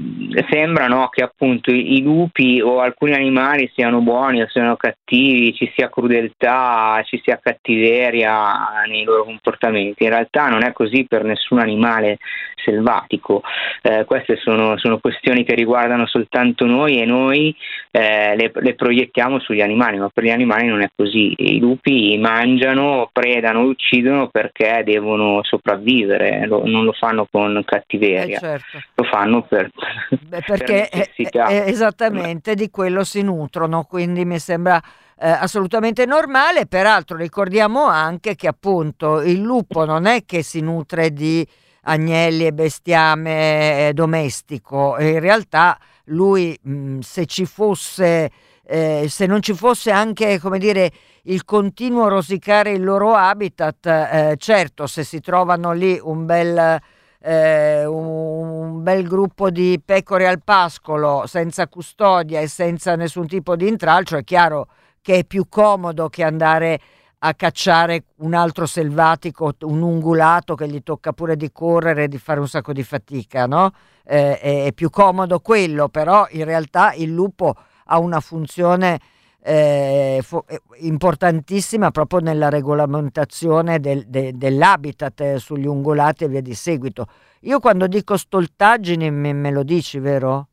sembra 0.51 0.87
no, 0.87 1.09
che 1.09 1.22
appunto 1.22 1.70
i, 1.70 2.03
lupi 2.03 2.61
o 2.61 2.81
alcuni 2.81 3.12
animali 3.14 3.70
siano 3.74 4.01
buoni 4.01 4.42
o 4.42 4.48
siano 4.48 4.77
cattivi 4.77 5.55
ci 5.55 5.70
sia 5.74 5.88
crudeltà 5.88 7.01
ci 7.05 7.20
sia 7.22 7.38
cattiveria 7.42 8.85
nei 8.87 9.05
loro 9.05 9.24
comportamenti. 9.24 10.05
In 10.05 10.11
realtà 10.11 10.48
non 10.48 10.62
è 10.62 10.72
così 10.72 11.07
per 11.07 11.24
nessun 11.24 11.59
animale 11.59 12.18
selvatico. 12.64 13.42
Eh, 13.83 14.05
queste 14.05 14.37
sono, 14.37 14.77
sono, 14.79 14.98
questioni 14.98 15.44
che 15.44 15.55
riguardano 15.55 16.07
soltanto 16.07 16.66
noi 16.66 17.01
e 17.01 17.07
noi 17.07 17.55
eh, 17.90 18.37
le, 18.37 18.51
le 18.55 18.74
proiettiamo 18.74 19.38
sugli 19.40 19.61
animali 19.61 19.98
ma 19.98 20.09
per 20.09 20.24
gli 20.24 20.31
animali 20.31 20.66
non 20.66 20.83
è 20.83 20.90
così. 20.94 21.35
I 21.37 21.59
lupi 21.59 22.18
mangiano 22.18 23.09
predano 23.12 23.62
uccidono 23.62 24.29
perché 24.29 24.83
devono 24.85 25.42
sopravvivere 25.42 26.46
non 26.46 26.85
lo 26.85 26.92
fanno 26.92 27.27
con 27.31 27.62
cattiveria, 27.64 28.37
eh 28.37 28.41
certo. 28.41 28.79
lo 28.95 29.05
fanno 29.05 29.43
per, 29.43 29.71
Beh, 30.09 30.43
perché 30.47 30.88
per 30.91 31.11
è, 31.14 31.64
è 31.64 31.69
esattamente 31.69 32.55
di 32.55 32.71
quello 32.71 33.05
si 33.05 33.23
nutrono, 33.23 33.85
quindi 33.85 34.25
mi 34.25 34.38
sembra 34.38 34.81
eh, 35.19 35.29
assolutamente 35.29 36.07
normale. 36.07 36.67
Peraltro 36.67 37.17
ricordiamo 37.17 37.87
anche 37.87 38.35
che 38.35 38.49
appunto 38.49 39.21
il 39.21 39.41
lupo 39.41 39.85
non 39.85 40.07
è 40.07 40.25
che 40.25 40.43
si 40.43 40.61
nutre 40.61 41.12
di 41.12 41.47
agnelli 41.83 42.47
e 42.47 42.53
bestiame 42.53 43.88
eh, 43.88 43.93
domestico, 43.93 44.97
in 44.99 45.21
realtà 45.21 45.79
lui 46.05 46.59
mh, 46.61 47.01
se 47.01 47.27
ci 47.27 47.45
fosse 47.45 48.31
eh, 48.71 49.07
se 49.09 49.25
non 49.25 49.41
ci 49.41 49.55
fosse 49.55 49.91
anche, 49.91 50.38
come 50.38 50.59
dire, 50.59 50.93
il 51.23 51.47
continuo 51.47 52.09
rosicare 52.09 52.73
il 52.73 52.85
loro 52.85 53.14
habitat, 53.14 53.87
eh, 53.87 54.35
certo, 54.37 54.87
se 54.87 55.05
si 55.05 55.21
trovano 55.21 55.73
lì 55.73 55.99
un 56.03 56.27
bel 56.27 56.79
eh, 57.21 57.85
un 57.85 58.83
bel 58.83 59.07
gruppo 59.07 59.51
di 59.51 59.81
pecore 59.85 60.29
al 60.29 60.43
pascolo 60.43 61.25
senza 61.27 61.69
custodia 61.69 62.41
e 62.41 62.49
senza 62.49 62.97
nessun 62.97 63.27
tipo 63.27 63.57
di 63.57 63.69
intralcio, 63.69 64.17
è 64.17 64.25
chiaro 64.25 64.69
che 65.01 65.19
è 65.19 65.25
più 65.25 65.49
comodo 65.49 66.09
che 66.09 66.23
andare 66.23 66.81
a 67.21 67.35
cacciare 67.35 68.05
un 68.19 68.35
altro 68.35 68.67
selvatico, 68.67 69.53
un 69.63 69.83
ungulato 69.83 70.55
che 70.55 70.69
gli 70.69 70.83
tocca 70.83 71.13
pure 71.13 71.37
di 71.37 71.51
correre 71.51 72.05
e 72.05 72.09
di 72.09 72.19
fare 72.19 72.39
un 72.39 72.47
sacco 72.47 72.73
di 72.73 72.85
fatica, 72.85 73.47
no? 73.47 73.73
Eh, 74.05 74.39
è 74.39 74.73
più 74.73 74.89
comodo 74.89 75.41
quello, 75.41 75.89
però 75.89 76.27
in 76.31 76.45
realtà 76.45 76.93
il 76.93 77.11
lupo 77.11 77.55
ha 77.87 77.99
una 77.99 78.21
funzione 78.21 79.01
eh, 79.49 80.21
fo- 80.23 80.45
eh, 80.47 80.61
importantissima 80.81 81.91
proprio 81.91 82.21
nella 82.21 82.51
regolamentazione 82.51 83.81
del, 83.81 84.05
de- 84.07 84.33
dell'habitat 84.35 85.21
eh, 85.21 85.39
sugli 85.39 85.67
ungulati 85.67 86.25
e 86.25 86.29
via 86.29 86.43
di 86.43 86.55
seguito. 86.55 87.07
Io 87.43 87.59
quando 87.59 87.87
dico 87.87 88.17
stoltaggini 88.19 89.11
me, 89.11 89.33
me 89.33 89.51
lo 89.51 89.63
dici, 89.63 89.99
vero? 89.99 90.49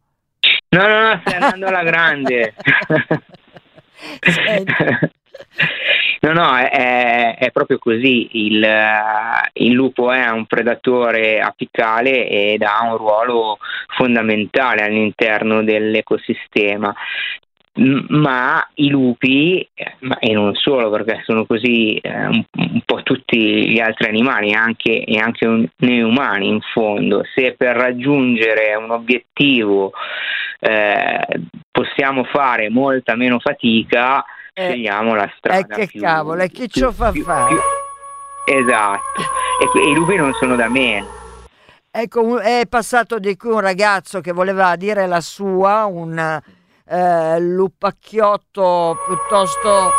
No, 0.69 0.87
no, 0.87 1.01
no, 1.07 1.21
stai 1.25 1.41
andando 1.41 1.65
alla 1.67 1.83
grande. 1.83 2.53
No, 6.21 6.33
no, 6.33 6.55
è, 6.57 7.35
è 7.37 7.51
proprio 7.51 7.77
così. 7.77 8.29
Il, 8.31 8.67
il, 9.53 9.71
lupo 9.71 10.11
è 10.11 10.27
un 10.29 10.45
predatore 10.47 11.39
apicale 11.39 12.27
ed 12.27 12.63
ha 12.63 12.83
un 12.83 12.97
ruolo 12.97 13.57
fondamentale 13.95 14.83
all'interno 14.83 15.63
dell'ecosistema 15.63 16.93
ma 17.77 18.65
i 18.75 18.89
lupi, 18.89 19.67
e 19.75 20.33
non 20.33 20.53
solo 20.55 20.89
perché 20.89 21.21
sono 21.25 21.45
così 21.45 21.97
eh, 21.97 22.25
un, 22.27 22.43
un, 22.57 22.81
po' 22.85 23.03
tutti 23.03 23.69
gli 23.69 23.79
altri 23.79 24.07
animali 24.07 24.53
anche, 24.53 25.03
e 25.03 25.17
anche 25.17 25.45
un, 25.45 25.67
noi 25.77 26.01
umani 26.01 26.47
in 26.47 26.61
fondo, 26.73 27.23
se 27.33 27.55
per 27.57 27.75
raggiungere 27.75 28.75
un 28.75 28.91
obiettivo 28.91 29.91
eh, 30.59 31.19
possiamo 31.69 32.23
fare 32.23 32.69
molta 32.69 33.15
meno 33.15 33.39
fatica, 33.39 34.23
eh, 34.53 34.69
scegliamo 34.69 35.13
la 35.13 35.29
strada. 35.37 35.75
E 35.75 35.79
che 35.79 35.87
più, 35.87 35.99
cavolo, 35.99 36.43
e 36.43 36.49
chi 36.49 36.79
lo 36.79 36.93
fa 36.93 37.11
più, 37.11 37.23
fare? 37.23 37.55
Più, 37.55 38.55
esatto, 38.55 39.21
e, 39.61 39.79
e 39.79 39.89
i 39.89 39.93
lupi 39.93 40.15
non 40.15 40.31
sono 40.33 40.55
da 40.55 40.69
meno. 40.69 41.07
Ecco, 41.91 42.39
è 42.39 42.63
passato 42.69 43.19
di 43.19 43.35
qui 43.35 43.49
un 43.49 43.61
ragazzo 43.61 44.21
che 44.21 44.31
voleva 44.31 44.75
dire 44.77 45.07
la 45.07 45.21
sua, 45.21 45.85
un 45.85 46.41
eh, 46.87 47.39
lupacchiotto 47.39 48.97
piuttosto 49.05 49.91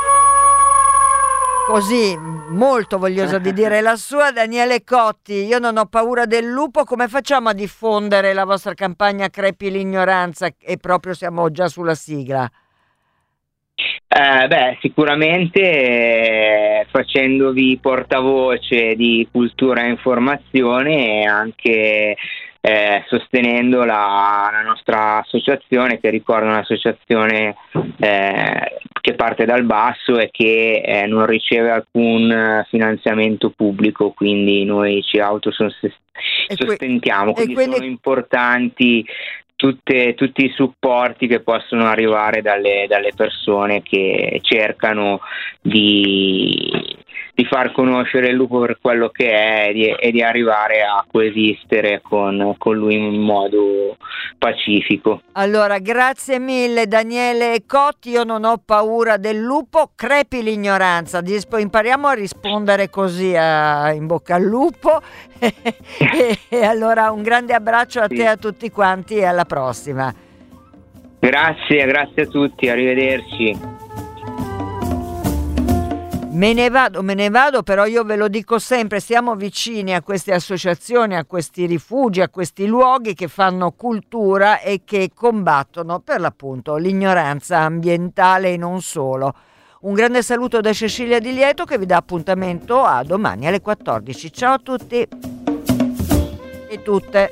così 1.67 2.17
molto 2.51 2.97
vogliosa 2.97 3.39
di 3.39 3.53
dire 3.53 3.81
la 3.81 3.97
sua 3.97 4.31
Daniele 4.31 4.85
Cotti. 4.85 5.45
Io 5.45 5.59
non 5.59 5.77
ho 5.77 5.87
paura 5.87 6.25
del 6.25 6.47
lupo. 6.47 6.85
Come 6.85 7.09
facciamo 7.09 7.49
a 7.49 7.53
diffondere 7.53 8.33
la 8.33 8.45
vostra 8.45 8.75
campagna 8.75 9.29
crepi 9.29 9.71
l'ignoranza? 9.71 10.49
E 10.61 10.77
proprio 10.77 11.13
siamo 11.13 11.51
già 11.51 11.67
sulla 11.67 11.95
sigla. 11.95 12.49
Eh, 14.09 14.47
beh, 14.47 14.79
sicuramente 14.81 15.61
eh, 15.61 16.87
facendovi 16.91 17.79
portavoce 17.83 18.95
di 18.95 19.29
cultura 19.31 19.83
e 19.83 19.91
informazione 19.91 21.23
e 21.23 21.27
anche 21.27 22.17
eh, 22.67 23.05
sostenendo 23.07 23.85
la, 23.85 24.49
la, 24.51 24.63
nostra 24.63 25.19
associazione, 25.19 26.01
che 26.01 26.11
ricorda 26.11 26.47
un'associazione 26.47 27.55
eh, 28.01 28.79
che 29.01 29.15
parte 29.15 29.45
dal 29.45 29.63
basso 29.63 30.19
e 30.19 30.31
che 30.33 30.83
eh, 30.85 31.07
non 31.07 31.27
riceve 31.27 31.71
alcun 31.71 32.65
finanziamento 32.69 33.51
pubblico, 33.51 34.11
quindi 34.11 34.65
noi 34.65 35.01
ci 35.05 35.21
autosostentiamo, 35.21 37.35
quindi, 37.35 37.55
quindi 37.55 37.77
sono 37.77 37.87
importanti 37.87 39.07
tutte, 39.55 40.15
tutti 40.15 40.47
i 40.47 40.53
supporti 40.53 41.29
che 41.29 41.43
possono 41.43 41.87
arrivare 41.87 42.43
dalle, 42.43 42.87
dalle 42.89 43.13
persone 43.15 43.81
che 43.83 44.41
cercano 44.43 45.21
di 45.61 46.97
di 47.37 47.45
far 47.45 47.71
conoscere 47.73 48.29
il 48.29 48.35
lupo 48.35 48.61
per 48.61 48.79
quello 48.81 49.11
che 49.11 49.31
è 49.31 49.69
e 49.69 49.73
di, 49.75 49.85
e 49.91 50.11
di 50.11 50.23
arrivare 50.23 50.81
a 50.81 51.05
coesistere 51.07 52.01
con, 52.01 52.55
con, 52.57 52.75
lui 52.75 52.95
in 52.95 53.21
modo 53.21 53.99
pacifico. 54.39 55.21
Allora, 55.33 55.79
grazie 55.79 56.39
mille 56.39 56.87
Daniele 56.87 57.65
Cotti, 57.67 58.09
io 58.09 58.25
non 58.25 58.45
ho 58.45 58.57
paura 58.65 59.19
del 59.19 59.39
lupo, 59.39 59.91
crepi 59.95 60.43
l'ignoranza, 60.43 61.23
impariamo 61.23 62.07
a 62.07 62.15
rispondere 62.15 62.89
così 62.89 63.37
a, 63.37 63.93
in 63.93 64.07
bocca 64.07 64.37
al 64.37 64.43
lupo 64.43 65.03
e, 65.39 66.39
e, 66.49 66.65
allora 66.65 67.11
un 67.11 67.21
grande 67.21 67.53
abbraccio 67.53 68.01
a 68.01 68.07
te 68.07 68.23
e 68.23 68.27
a 68.27 68.37
tutti 68.39 68.71
quanti 68.71 69.17
e 69.17 69.27
alla 69.27 69.45
prossima. 69.45 70.11
Grazie, 71.19 71.85
grazie 71.85 72.23
a 72.23 72.27
tutti, 72.27 72.71
arrivederci. 72.71 73.76
Me 76.37 76.53
ne 76.53 76.69
vado, 76.69 77.03
me 77.03 77.15
ne 77.15 77.31
vado, 77.31 77.63
però 77.63 77.87
io 77.87 78.05
ve 78.05 78.15
lo 78.15 78.29
dico 78.29 78.59
sempre, 78.59 79.01
siamo 79.01 79.37
vicini 79.37 79.95
a 79.95 80.03
queste 80.03 80.35
associazioni, 80.35 81.17
a 81.17 81.25
questi 81.25 81.65
rifugi, 81.65 82.21
a 82.21 82.29
questi 82.29 82.67
luoghi 82.67 83.15
che 83.15 83.27
fanno 83.27 83.71
cultura 83.71 84.61
e 84.61 84.83
che 84.85 85.13
combattono 85.15 86.01
per 86.01 86.21
l'appunto 86.21 86.77
l'ignoranza 86.77 87.61
ambientale 87.61 88.53
e 88.53 88.59
non 88.59 88.83
solo. 88.83 89.35
Un 89.81 89.95
grande 89.95 90.23
saluto 90.23 90.61
da 90.61 90.75
Cecilia 90.75 91.21
Di 91.21 91.33
Lieto 91.33 91.65
che 91.65 91.79
vi 91.79 91.87
dà 91.87 91.97
appuntamento 91.97 92.83
a 92.83 93.03
domani 93.03 93.47
alle 93.47 93.63
14. 93.63 94.31
Ciao 94.31 94.53
a 94.53 94.59
tutti 94.59 95.09
e 96.69 96.83
tutte. 96.83 97.31